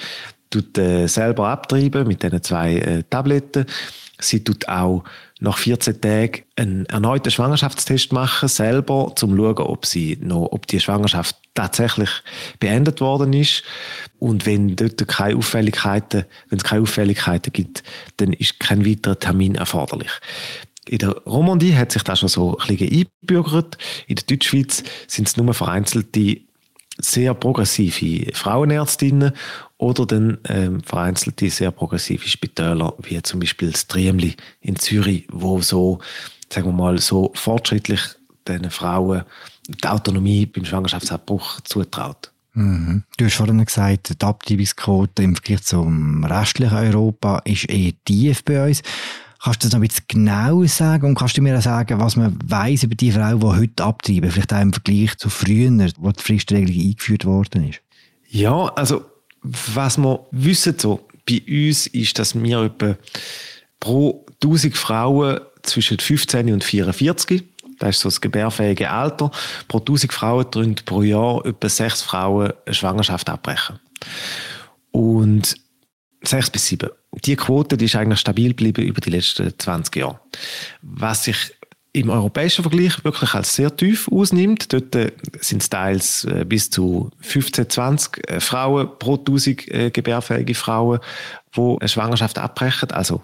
tut 0.51 0.77
äh, 0.79 1.07
selber 1.07 1.49
abtreiben 1.49 2.07
mit 2.07 2.23
diesen 2.23 2.43
zwei 2.43 2.77
äh, 2.77 3.03
Tabletten. 3.09 3.67
Sie 4.21 4.45
tut 4.45 4.69
auch 4.69 5.05
nach 5.41 5.59
14 5.59 6.01
Tagen 6.01 6.43
einen 6.55 6.87
erneuten 6.87 7.33
Schwangerschaftstest 7.33 8.13
machen, 8.13 8.49
selber, 8.49 9.07
um 9.07 9.17
zu 9.17 9.27
schauen, 9.27 9.59
ob, 9.59 9.87
sie 9.87 10.17
noch, 10.21 10.53
ob 10.53 10.69
die 10.69 10.79
Schwangerschaft 10.79 11.37
tatsächlich 11.55 12.11
beendet 12.61 13.01
worden 13.01 13.33
ist. 13.33 13.65
Und 14.21 14.47
wenn 14.47 14.77
dort 14.77 15.07
keine 15.09 15.37
Auffälligkeiten, 15.37 16.27
wenn 16.49 16.59
es 16.59 16.65
keine 16.65 16.83
Auffälligkeiten 16.83 17.53
gibt, 17.53 17.83
dann 18.19 18.33
ist 18.33 18.61
kein 18.61 18.87
weiterer 18.87 19.19
Termin 19.19 19.57
erforderlich. 19.57 20.13
In 20.89 20.99
der 20.99 21.11
Romandie 21.27 21.75
hat 21.75 21.93
sich 21.93 22.03
das 22.03 22.21
schon 22.21 22.29
so 22.29 22.59
ein 22.59 22.77
bisschen 22.77 22.91
eingebürgert. 22.91 23.79
In 24.09 24.17
der 24.17 24.25
Deutschschweiz 24.25 24.83
sind 25.07 25.29
es 25.29 25.37
nur 25.37 25.55
vereinzelte 25.55 26.41
sehr 26.99 27.35
progressive 27.35 28.33
Frauenärztinnen 28.35 29.33
oder 29.79 30.07
dann 30.07 30.39
ähm, 30.49 30.83
vereinzelte 30.83 31.51
sehr 31.51 31.71
progressive 31.71 32.29
Spitäler, 32.29 32.95
wie 33.03 33.21
zum 33.23 33.41
Beispiel 33.41 33.71
das 33.71 33.87
Triemli 33.87 34.37
in 34.61 34.77
Zürich, 34.77 35.27
wo 35.31 35.61
so, 35.61 36.01
sagen 36.53 36.67
wir 36.67 36.73
mal, 36.73 36.99
so 36.99 37.33
fortschrittlich 37.35 38.01
den 38.47 38.71
Frauen 38.71 39.23
die 39.69 39.89
Autonomie 39.89 40.47
beim 40.47 40.65
Schwangerschaftsabbruch 40.65 41.61
zutraut. 41.63 42.33
Mhm. 42.55 43.05
Du 43.17 43.25
hast 43.25 43.35
vorhin 43.35 43.65
gesagt, 43.65 44.21
die 44.21 44.25
Abtreibungsquote 44.25 45.23
im 45.23 45.35
Vergleich 45.37 45.63
zum 45.63 46.25
restlichen 46.25 46.77
Europa 46.77 47.41
ist 47.45 47.71
eher 47.71 47.93
tief 48.05 48.45
bei 48.45 48.69
uns. 48.69 48.83
Kannst 49.43 49.63
du 49.63 49.67
das 49.67 49.73
noch 49.73 49.81
ein 49.81 49.89
bisschen 49.89 50.05
genau 50.07 50.65
sagen 50.67 51.07
und 51.07 51.15
kannst 51.17 51.37
du 51.37 51.43
mir 51.43 51.59
auch 51.59 51.63
sagen, 51.63 51.99
was 51.99 52.17
man 52.17 52.39
weiß 52.45 52.85
über 52.85 52.95
die 52.95 53.11
Frau, 53.11 53.35
die 53.35 53.61
heute 53.61 53.85
abtreiben, 53.85 54.31
vielleicht 54.31 54.53
auch 54.53 54.61
im 54.61 54.73
Vergleich 54.73 55.17
zu 55.19 55.31
früher, 55.31 55.71
wo 55.99 56.13
die 56.13 56.23
Fristregelung 56.23 56.81
eingeführt 56.81 57.25
worden 57.25 57.69
ist? 57.69 57.81
Ja, 58.29 58.67
also 58.75 59.05
was 59.43 59.99
wir 59.99 60.25
wissen 60.31 60.77
so 60.79 61.09
bei 61.29 61.43
uns 61.49 61.89
ist, 61.89 62.19
dass 62.19 62.41
wir 62.41 62.63
etwa 62.63 62.97
pro 63.81 64.25
1000 64.43 64.77
Frauen 64.77 65.41
zwischen 65.63 65.99
15 65.99 66.53
und 66.53 66.63
44 66.63 67.43
das 67.83 67.97
ist 67.97 68.01
so 68.03 68.09
das 68.11 68.21
gebärfähige 68.21 68.91
Alter. 68.91 69.33
Pro 69.67 69.79
1000 69.79 70.13
Frauen 70.13 70.49
tun 70.49 70.77
pro 70.85 71.03
Jahr 71.03 71.45
etwa 71.45 71.69
sechs 71.69 72.01
Frauen 72.01 72.53
eine 72.65 72.75
Schwangerschaft 72.75 73.29
abbrechen. 73.29 73.81
Und 74.93 75.57
Sechs 76.23 76.51
bis 76.51 76.67
sieben. 76.67 76.91
Die 77.25 77.37
Quote 77.37 77.77
die 77.77 77.87
ist 77.87 77.97
eigentlich 77.97 78.21
stabil 78.21 78.49
geblieben 78.49 78.83
über 78.83 79.01
die 79.01 79.11
letzten 79.11 79.53
20 79.59 79.97
Jahre. 79.97 80.21
Was 80.83 81.25
sich 81.25 81.53
im 81.93 82.09
europäischen 82.09 82.63
Vergleich 82.63 83.05
wirklich 83.05 83.35
als 83.35 83.55
sehr 83.55 83.75
tief 83.77 84.09
ausnimmt. 84.09 84.73
Dort 84.73 84.95
äh, 84.95 85.13
sind 85.41 85.63
es 85.63 85.69
teils 85.69 86.25
äh, 86.25 86.45
bis 86.47 86.71
zu 86.71 87.11
15, 87.21 87.69
20 87.69 88.31
äh, 88.31 88.41
Frauen 88.41 88.89
pro 88.99 89.17
1000 89.17 89.69
äh, 89.69 89.91
gebärfähige 89.91 90.55
Frauen, 90.55 91.01
die 91.55 91.77
eine 91.81 91.89
Schwangerschaft 91.89 92.39
abbrechen, 92.39 92.91
also 92.93 93.23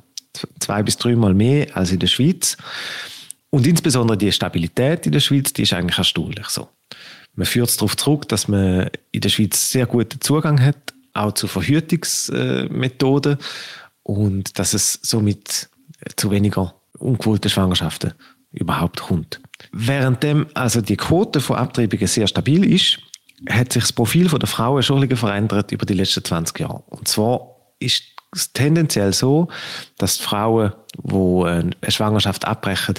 zwei 0.60 0.82
bis 0.82 0.98
dreimal 0.98 1.34
mehr 1.34 1.74
als 1.76 1.92
in 1.92 1.98
der 1.98 2.08
Schweiz. 2.08 2.56
Und 3.50 3.66
insbesondere 3.66 4.18
die 4.18 4.30
Stabilität 4.30 5.06
in 5.06 5.12
der 5.12 5.20
Schweiz, 5.20 5.54
die 5.54 5.62
ist 5.62 5.72
eigentlich 5.72 5.96
erstaunlich 5.96 6.48
so. 6.48 6.68
Man 7.34 7.46
führt 7.46 7.70
es 7.70 7.76
darauf 7.76 7.96
zurück, 7.96 8.28
dass 8.28 8.48
man 8.48 8.90
in 9.12 9.20
der 9.22 9.30
Schweiz 9.30 9.70
sehr 9.70 9.86
guten 9.86 10.20
Zugang 10.20 10.60
hat, 10.60 10.92
auch 11.14 11.32
zu 11.32 11.46
Verhütungsmethoden 11.46 13.38
und 14.02 14.58
dass 14.58 14.74
es 14.74 14.98
somit 15.02 15.68
zu 16.16 16.30
weniger 16.30 16.74
ungewollten 16.98 17.50
Schwangerschaften 17.50 18.14
überhaupt 18.52 19.00
kommt. 19.00 19.40
Währenddem 19.72 20.46
also 20.54 20.80
die 20.80 20.96
Quote 20.96 21.40
von 21.40 21.56
Abtreibungen 21.56 22.06
sehr 22.06 22.26
stabil 22.26 22.64
ist, 22.72 22.98
hat 23.48 23.72
sich 23.72 23.84
das 23.84 23.92
Profil 23.92 24.28
der 24.28 24.48
Frauen 24.48 24.82
schon 24.82 25.08
verändert 25.16 25.72
über 25.72 25.86
die 25.86 25.94
letzten 25.94 26.24
20 26.24 26.58
Jahre. 26.58 26.82
Und 26.86 27.06
zwar 27.08 27.56
ist 27.78 28.02
es 28.32 28.52
tendenziell 28.52 29.12
so, 29.12 29.48
dass 29.96 30.18
die 30.18 30.24
Frauen, 30.24 30.72
die 31.02 31.44
eine 31.46 31.72
Schwangerschaft 31.88 32.44
abbrechen, 32.44 32.96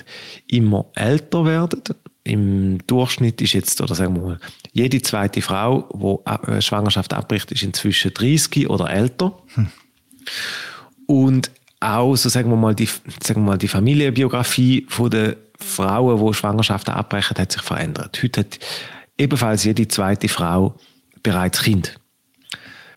immer 0.48 0.86
älter 0.96 1.46
werden. 1.46 1.82
Im 2.24 2.80
Durchschnitt 2.86 3.42
ist 3.42 3.54
jetzt, 3.54 3.82
oder 3.82 3.96
sagen 3.96 4.16
wir 4.16 4.22
mal, 4.22 4.40
jede 4.72 5.02
zweite 5.02 5.42
Frau, 5.42 5.90
die 5.94 6.48
eine 6.48 6.62
Schwangerschaft 6.62 7.14
abbricht, 7.14 7.52
ist 7.52 7.64
inzwischen 7.64 8.14
30 8.14 8.70
oder 8.70 8.90
älter. 8.90 9.38
Hm. 9.56 9.68
Und 11.08 11.52
auch, 11.80 12.16
so 12.16 12.30
sagen 12.30 12.50
wir 12.50 12.58
mal, 12.58 12.76
die, 12.76 12.88
sagen 13.24 13.42
wir 13.42 13.52
mal, 13.52 13.58
die 13.58 13.68
Familienbiografie 13.68 14.86
von 14.90 15.10
der 15.10 15.38
Frauen, 15.58 16.26
die 16.26 16.34
Schwangerschaften 16.34 16.94
abbrechen, 16.94 17.38
hat 17.38 17.52
sich 17.52 17.62
verändert. 17.62 18.20
Heute 18.22 18.42
hat 18.42 18.60
ebenfalls 19.18 19.64
jede 19.64 19.88
zweite 19.88 20.28
Frau 20.28 20.76
bereits 21.24 21.64
Kind. 21.64 21.96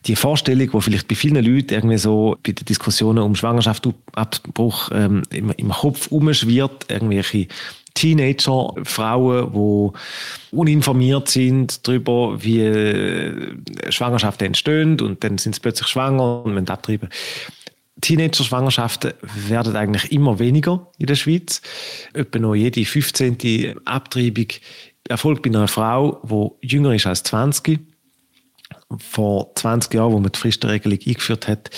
Die 0.06 0.16
Vorstellung, 0.16 0.68
die 0.68 0.80
vielleicht 0.80 1.06
bei 1.06 1.14
vielen 1.14 1.44
Leuten 1.44 1.74
irgendwie 1.74 1.98
so 1.98 2.36
bei 2.42 2.52
den 2.52 2.64
Diskussionen 2.64 3.22
um 3.22 3.36
Schwangerschaftsabbruch 3.36 4.90
ähm, 4.92 5.22
im, 5.30 5.50
im 5.50 5.68
Kopf 5.70 6.08
umschwirrt, 6.08 6.90
irgendwelche 6.90 7.46
Teenager, 7.94 8.74
Frauen, 8.84 9.52
die 9.52 10.56
uninformiert 10.56 11.28
sind 11.28 11.86
darüber, 11.86 12.42
wie 12.42 12.60
äh, 12.60 13.56
Schwangerschaften 13.90 14.46
entstehen 14.46 15.00
und 15.00 15.22
dann 15.24 15.38
sind 15.38 15.54
sie 15.54 15.60
plötzlich 15.60 15.88
schwanger 15.88 16.42
und 16.44 16.54
müssen 16.54 16.68
abtreiben. 16.68 17.08
Teenager-Schwangerschaften 18.00 19.12
werden 19.48 19.76
eigentlich 19.76 20.10
immer 20.12 20.38
weniger 20.38 20.90
in 20.98 21.06
der 21.06 21.14
Schweiz. 21.14 21.62
Etwa 22.12 22.38
noch 22.38 22.54
jede 22.54 22.84
15. 22.84 23.80
Abtreibung 23.84 24.48
erfolgt 25.08 25.42
bei 25.42 25.50
einer 25.50 25.68
Frau, 25.68 26.20
die 26.62 26.66
jünger 26.66 26.94
ist 26.94 27.06
als 27.06 27.22
20. 27.24 27.80
Vor 28.98 29.54
20 29.54 29.94
Jahren, 29.94 30.12
wo 30.12 30.18
man 30.18 30.32
die 30.32 30.38
Fristenregelung 30.38 30.98
eingeführt 31.06 31.48
hat, 31.48 31.70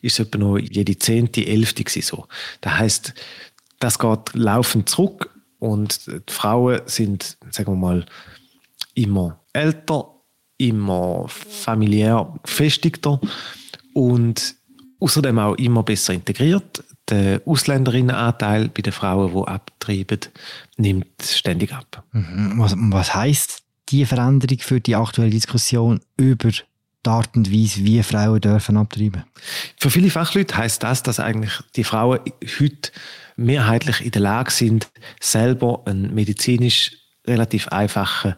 ist 0.00 0.18
etwa 0.18 0.38
noch 0.38 0.58
jede 0.58 0.98
10., 0.98 1.34
11. 1.34 1.74
so. 2.02 2.26
Das 2.60 2.72
heißt, 2.78 3.14
das 3.78 3.98
geht 3.98 4.34
laufend 4.34 4.88
zurück 4.88 5.35
und 5.58 6.06
die 6.06 6.32
Frauen 6.32 6.80
sind, 6.86 7.36
sagen 7.50 7.72
wir 7.72 7.76
mal, 7.76 8.06
immer 8.94 9.40
älter, 9.52 10.10
immer 10.58 11.26
familiär 11.28 12.34
gefestigter 12.42 13.20
und 13.94 14.54
außerdem 15.00 15.38
auch 15.38 15.54
immer 15.54 15.82
besser 15.82 16.14
integriert. 16.14 16.84
Der 17.08 17.40
Ausländerinnenanteil 17.46 18.68
bei 18.68 18.82
den 18.82 18.92
Frauen, 18.92 19.32
die 19.32 19.48
abtreiben, 19.48 20.20
nimmt 20.76 21.22
ständig 21.22 21.72
ab. 21.72 22.02
Mhm. 22.12 22.54
Was, 22.56 22.74
was 22.76 23.14
heißt 23.14 23.62
die 23.90 24.04
Veränderung 24.04 24.58
für 24.58 24.80
die 24.80 24.96
aktuelle 24.96 25.30
Diskussion 25.30 26.00
über 26.16 26.50
die 26.50 26.62
Art 27.08 27.36
und 27.36 27.52
Weise, 27.52 27.84
wie 27.84 28.02
Frauen 28.02 28.40
dürfen 28.40 28.76
abtreiben? 28.76 29.24
Für 29.78 29.90
viele 29.90 30.10
Fachleute 30.10 30.56
heißt 30.56 30.82
das, 30.82 31.04
dass 31.04 31.20
eigentlich 31.20 31.52
die 31.76 31.84
Frauen 31.84 32.18
heute 32.58 32.90
mehrheitlich 33.36 34.04
in 34.04 34.10
der 34.10 34.22
Lage 34.22 34.50
sind, 34.50 34.88
selber 35.20 35.82
einen 35.86 36.14
medizinisch 36.14 36.92
relativ 37.26 37.68
einfachen 37.68 38.34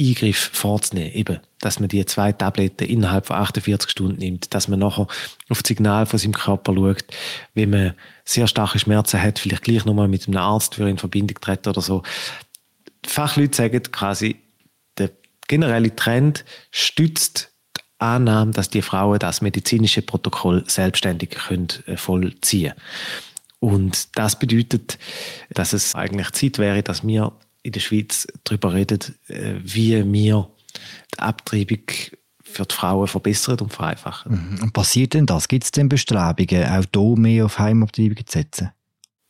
Eingriff 0.00 0.50
vorzunehmen. 0.52 1.12
Eben, 1.12 1.40
dass 1.60 1.80
man 1.80 1.88
die 1.88 2.04
zwei 2.06 2.32
Tabletten 2.32 2.86
innerhalb 2.86 3.26
von 3.26 3.36
48 3.36 3.90
Stunden 3.90 4.18
nimmt, 4.18 4.54
dass 4.54 4.68
man 4.68 4.78
nachher 4.78 5.08
auf 5.48 5.62
das 5.62 5.68
Signal 5.68 6.06
von 6.06 6.18
seinem 6.18 6.34
Körper 6.34 6.74
schaut, 6.74 7.04
wenn 7.54 7.70
man 7.70 7.94
sehr 8.24 8.46
starke 8.46 8.78
Schmerzen 8.78 9.20
hat, 9.20 9.40
vielleicht 9.40 9.64
gleich 9.64 9.84
nochmal 9.84 10.08
mit 10.08 10.28
einem 10.28 10.36
Arzt 10.36 10.78
in 10.78 10.98
Verbindung 10.98 11.40
treten 11.40 11.68
oder 11.68 11.80
so. 11.80 12.02
Die 13.04 13.08
Fachleute 13.08 13.56
sagen 13.56 13.82
quasi, 13.90 14.36
der 14.98 15.10
generelle 15.48 15.94
Trend 15.94 16.44
stützt 16.70 17.52
die 17.76 17.80
Annahme, 17.98 18.52
dass 18.52 18.70
die 18.70 18.82
Frauen 18.82 19.18
das 19.18 19.40
medizinische 19.40 20.02
Protokoll 20.02 20.62
selbstständig 20.68 21.30
können, 21.30 21.68
äh, 21.86 21.96
vollziehen 21.96 22.74
Und 23.60 24.16
das 24.16 24.38
bedeutet, 24.38 24.98
dass 25.50 25.72
es 25.72 25.94
eigentlich 25.94 26.30
Zeit 26.32 26.58
wäre, 26.58 26.82
dass 26.82 27.06
wir 27.06 27.32
in 27.62 27.72
der 27.72 27.80
Schweiz 27.80 28.26
darüber 28.44 28.72
reden, 28.72 29.00
äh, 29.28 29.54
wie 29.62 30.12
wir 30.12 30.48
die 31.14 31.18
Abtreibung 31.18 31.84
für 32.42 32.64
die 32.64 32.74
Frauen 32.74 33.06
verbessern 33.06 33.58
und 33.60 33.72
vereinfachen. 33.72 34.56
Mhm. 34.56 34.62
Und 34.62 34.72
passiert 34.72 35.14
denn 35.14 35.26
das? 35.26 35.48
Gibt 35.48 35.64
es 35.64 35.72
denn 35.72 35.88
Bestrebungen, 35.88 36.64
auch 36.64 36.84
hier 36.92 37.16
mehr 37.16 37.44
auf 37.44 37.58
Heimabtreibungen 37.58 38.26
zu 38.26 38.38
setzen? 38.38 38.70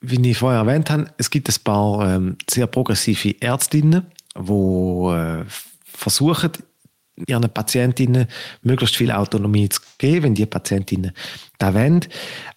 Wie 0.01 0.31
ich 0.31 0.39
vorher 0.39 0.61
erwähnt 0.61 0.91
habe, 0.91 1.13
es 1.17 1.29
gibt 1.29 1.49
ein 1.49 1.57
paar 1.65 2.15
ähm, 2.15 2.37
sehr 2.49 2.69
progressive 2.69 3.35
Ärztinnen, 3.41 4.07
die 4.37 4.53
äh, 4.53 5.45
versuchen, 5.85 6.53
ihren 7.27 7.51
Patientinnen 7.51 8.29
möglichst 8.63 8.97
viel 8.97 9.11
Autonomie 9.11 9.69
zu 9.69 9.81
geben, 9.99 10.23
wenn 10.23 10.35
die 10.35 10.47
Patientinnen 10.47 11.13
da 11.59 11.75
wollen. 11.75 12.07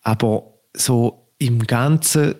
Aber 0.04 0.54
so 0.76 1.21
im 1.42 1.66
Ganzen 1.66 2.36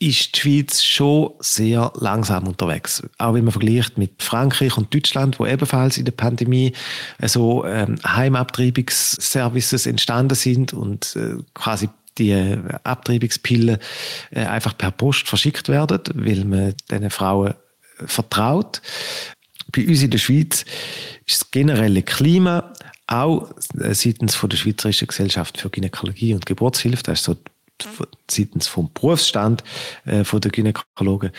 ist 0.00 0.34
die 0.34 0.40
Schweiz 0.40 0.82
schon 0.82 1.34
sehr 1.38 1.92
langsam 1.94 2.48
unterwegs. 2.48 3.04
Auch 3.18 3.34
wenn 3.34 3.44
man 3.44 3.52
vergleicht 3.52 3.96
mit 3.96 4.20
Frankreich 4.20 4.76
und 4.76 4.92
Deutschland, 4.92 5.38
wo 5.38 5.46
ebenfalls 5.46 5.96
in 5.96 6.04
der 6.04 6.12
Pandemie 6.12 6.72
äh, 7.18 7.28
so 7.28 7.64
ähm, 7.64 7.96
Heimabtreibungsservices 8.04 9.86
entstanden 9.86 10.34
sind 10.34 10.72
und 10.72 11.14
äh, 11.14 11.36
quasi 11.54 11.88
die 12.18 12.32
äh, 12.32 12.58
Abtreibungspillen 12.82 13.78
einfach 14.32 14.76
per 14.76 14.90
Post 14.90 15.28
verschickt 15.28 15.68
werden, 15.68 16.00
weil 16.14 16.44
man 16.44 16.74
diesen 16.90 17.10
Frauen 17.10 17.54
vertraut. 18.04 18.82
Bei 19.70 19.86
uns 19.86 20.02
in 20.02 20.10
der 20.10 20.18
Schweiz 20.18 20.64
ist 21.26 21.42
das 21.42 21.50
generelle 21.50 22.02
Klima 22.02 22.72
auch 23.06 23.50
seitens 23.66 24.34
von 24.34 24.50
der 24.50 24.56
Schweizerischen 24.56 25.06
Gesellschaft 25.06 25.58
für 25.58 25.70
Gynäkologie 25.70 26.34
und 26.34 26.46
Geburtshilfe, 26.46 27.02
das 27.02 27.20
ist 27.20 27.24
so 27.24 27.36
seitens 28.30 28.66
vom 28.66 28.90
Berufsstand 28.92 29.64
äh, 30.04 30.24
von 30.24 30.40
der 30.40 30.50
Gynäkologen 30.50 31.30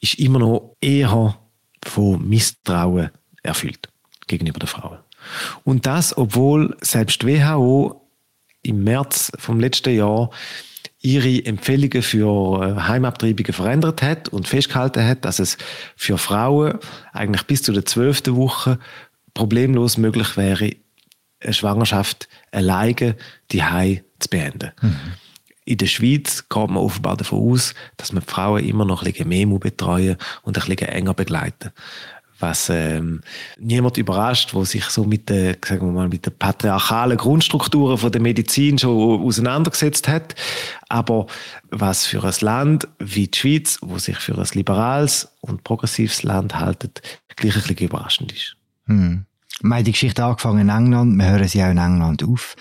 ist 0.00 0.18
immer 0.18 0.38
noch 0.38 0.76
eher 0.80 1.38
von 1.84 2.28
Misstrauen 2.28 3.10
erfüllt 3.42 3.88
gegenüber 4.26 4.58
den 4.58 4.68
Frauen. 4.68 4.98
Und 5.64 5.86
das, 5.86 6.16
obwohl 6.16 6.76
selbst 6.80 7.26
WHO 7.26 8.08
im 8.62 8.84
März 8.84 9.32
vom 9.38 9.60
letzten 9.60 9.94
Jahr 9.94 10.30
ihre 11.00 11.44
Empfehlungen 11.46 12.02
für 12.02 12.62
äh, 12.62 12.80
Heimabtreibungen 12.82 13.52
verändert 13.52 14.02
hat 14.02 14.28
und 14.28 14.48
festgehalten 14.48 15.04
hat, 15.04 15.24
dass 15.24 15.38
es 15.38 15.56
für 15.96 16.18
Frauen 16.18 16.78
eigentlich 17.12 17.44
bis 17.44 17.62
zu 17.62 17.72
der 17.72 17.86
zwölften 17.86 18.36
Woche 18.36 18.78
problemlos 19.32 19.96
möglich 19.96 20.36
wäre, 20.36 20.72
eine 21.40 21.54
Schwangerschaft 21.54 22.28
alleine 22.52 23.16
die 23.50 23.62
zu 24.18 24.28
beenden. 24.28 24.72
Mhm. 24.82 24.96
In 25.64 25.78
der 25.78 25.86
Schweiz 25.86 26.48
geht 26.48 26.68
man 26.68 26.78
offenbar 26.78 27.16
davon 27.16 27.52
aus, 27.52 27.74
dass 27.96 28.12
man 28.12 28.22
die 28.26 28.30
Frauen 28.30 28.64
immer 28.64 28.84
noch 28.84 29.02
ein 29.02 29.12
bisschen 29.12 29.28
mehr 29.28 29.46
betreuen 29.46 30.16
und 30.42 30.58
ein 30.58 30.66
bisschen 30.66 30.88
enger 30.88 31.14
begleiten 31.14 31.70
was 32.40 32.70
ähm, 32.70 33.20
niemand 33.58 33.96
überrascht, 33.96 34.54
wo 34.54 34.64
sich 34.64 34.84
so 34.84 35.04
mit 35.04 35.28
den, 35.28 35.56
sagen 35.64 35.86
wir 35.86 35.92
mal, 35.92 36.08
mit 36.08 36.26
den 36.26 36.36
patriarchalen 36.36 37.16
Grundstrukturen 37.16 37.98
von 37.98 38.10
der 38.10 38.20
Medizin 38.20 38.78
schon 38.78 39.22
auseinandergesetzt 39.22 40.08
hat. 40.08 40.34
Aber 40.88 41.26
was 41.70 42.06
für 42.06 42.24
ein 42.24 42.34
Land 42.40 42.88
wie 42.98 43.28
die 43.28 43.38
Schweiz, 43.38 43.78
wo 43.82 43.98
sich 43.98 44.16
für 44.18 44.36
ein 44.36 44.48
liberales 44.54 45.28
und 45.40 45.64
progressives 45.64 46.22
Land 46.22 46.58
haltet, 46.58 47.02
gleich 47.36 47.56
ein 47.56 47.62
bisschen 47.62 47.86
überraschend 47.86 48.32
ist. 48.32 48.56
Hm. 48.86 49.24
Die 49.62 49.92
Geschichte 49.92 50.24
angefangen 50.24 50.60
in 50.60 50.68
England, 50.70 51.18
wir 51.18 51.26
hören 51.26 51.48
sie 51.48 51.62
auch 51.62 51.70
in 51.70 51.78
England 51.78 52.24
auf. 52.24 52.56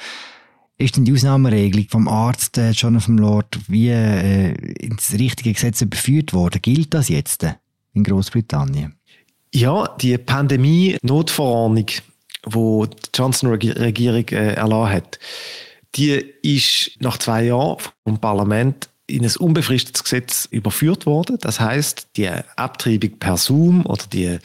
Ist 0.81 0.95
denn 0.95 1.03
die 1.03 1.11
Ausnahmeregelung 1.11 1.87
vom 1.89 2.07
Arzt 2.07 2.57
äh, 2.57 2.71
Jonathan 2.71 3.17
Lord 3.17 3.59
wie 3.67 3.89
äh, 3.89 4.53
ins 4.75 5.11
richtige 5.11 5.51
Gesetz 5.51 5.81
überführt 5.81 6.31
worden? 6.31 6.61
Gilt 6.61 6.93
das 6.93 7.09
jetzt 7.09 7.43
äh, 7.43 7.55
in 7.93 8.05
Großbritannien? 8.05 8.95
Ja, 9.53 9.93
die 9.99 10.17
Pandemie-Notverordnung, 10.17 11.87
wo 12.45 12.85
die 12.85 12.95
Johnson-Regierung 13.13 14.25
äh, 14.29 14.53
erlassen 14.53 14.93
hat, 14.93 15.19
die 15.95 16.11
ist 16.43 16.91
nach 17.01 17.17
zwei 17.17 17.43
Jahren 17.43 17.79
vom 18.05 18.17
Parlament 18.17 18.87
in 19.05 19.25
ein 19.25 19.35
unbefristetes 19.35 20.03
Gesetz 20.03 20.47
überführt 20.49 21.05
worden. 21.05 21.39
Das 21.41 21.59
heißt, 21.59 22.07
die 22.15 22.29
Abtreibung 22.29 23.19
per 23.19 23.35
Zoom 23.35 23.85
oder 23.85 24.05
die, 24.13 24.37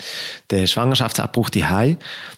der 0.51 0.67
Schwangerschaftsabbruch 0.67 1.51
die 1.51 1.65
Hai, 1.65 1.97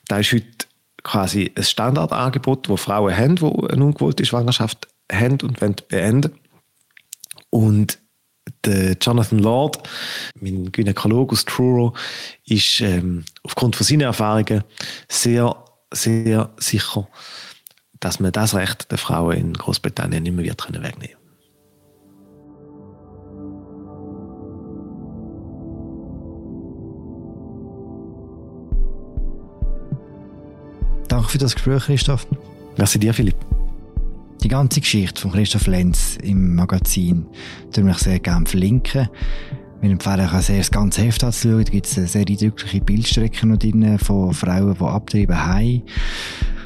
da 0.09 0.19
ist 0.19 0.33
heute 0.33 0.67
quasi 1.07 1.53
ein 1.55 1.63
Standardangebot, 1.63 2.69
wo 2.69 2.77
Frauen 2.77 3.17
haben, 3.17 3.37
die 3.37 3.45
eine 3.45 3.85
ungewollte 3.85 4.25
Schwangerschaft 4.25 4.89
haben 5.11 5.39
und 5.43 5.61
wollen 5.61 5.77
beenden. 5.89 6.33
Und 7.49 7.99
der 8.65 8.97
Jonathan 9.01 9.39
Lord, 9.39 9.89
mein 10.41 10.73
Gynäkologe 10.73 11.33
aus 11.33 11.45
Truro, 11.45 11.95
ist 12.45 12.81
ähm, 12.81 13.25
aufgrund 13.45 13.77
von 13.77 13.87
seinen 13.87 14.01
Erfahrungen 14.01 14.65
sehr, 15.09 15.65
sehr 15.95 16.51
sicher, 16.59 17.09
dass 18.01 18.19
man 18.19 18.33
das 18.33 18.55
Recht 18.55 18.91
der 18.91 18.99
Frauen 18.99 19.37
in 19.37 19.53
Großbritannien 19.55 20.25
nicht 20.25 20.35
mehr 20.35 20.45
wird 20.45 20.67
wegnehmen 20.83 21.16
Danke 31.17 31.31
für 31.31 31.39
das 31.39 31.55
Gespräch, 31.55 31.85
Christoph. 31.85 32.27
Merci 32.77 32.99
dir, 32.99 33.15
Philipp. 33.15 33.37
Die 34.45 34.49
ganze 34.49 34.83
Geschichte 34.83 35.19
von 35.19 35.33
Christoph 35.33 35.67
Lenz 35.67 36.19
im 36.23 36.55
Magazin 36.55 37.25
würde 37.73 37.91
ich 37.91 37.97
sehr 37.97 38.19
gerne 38.19 38.45
verlinken. 38.45 39.09
Wir 39.81 39.93
empfehlen 39.93 40.29
auch 40.29 40.39
sehr, 40.41 40.59
das 40.59 40.71
ganze 40.71 41.01
Heft 41.01 41.25
anzuschauen. 41.25 41.65
Da 41.65 41.71
gibt 41.71 41.87
es 41.87 41.95
sehr 41.95 42.27
eindrückliche 42.29 42.83
Bildstrecken 42.83 43.49
noch 43.49 43.57
drin 43.57 43.99
von 43.99 44.35
Frauen, 44.35 44.77
die 44.79 44.85
abtreiben 44.85 45.43
haben. 45.43 45.83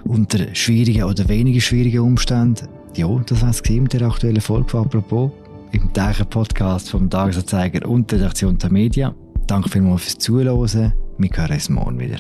Unter 0.03 0.53
schwierigen 0.53 1.05
oder 1.05 1.29
weniger 1.29 1.61
schwierigen 1.61 2.01
Umständen. 2.01 2.67
Ja, 2.97 3.07
das 3.25 3.43
war 3.43 3.51
es 3.51 3.63
mit 3.71 3.93
der 3.93 4.03
aktuellen 4.03 4.41
Folge 4.41 4.69
von 4.69 4.85
«Apropos» 4.85 5.31
im 5.71 5.93
täglichen 5.93 6.27
Podcast 6.27 6.91
vom 6.91 7.09
Tagesanzeiger 7.09 7.89
und 7.89 8.11
der 8.11 8.19
Redaktion 8.19 8.59
der 8.59 8.73
Media. 8.73 9.15
Danke 9.47 9.69
vielmals 9.69 10.03
fürs 10.03 10.19
Zuhören. 10.19 10.93
Wir 11.19 11.31
hören 11.37 11.53
uns 11.53 11.69
morgen 11.69 12.01
wieder. 12.01 12.19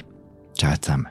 Ciao 0.56 0.76
zusammen. 0.80 1.08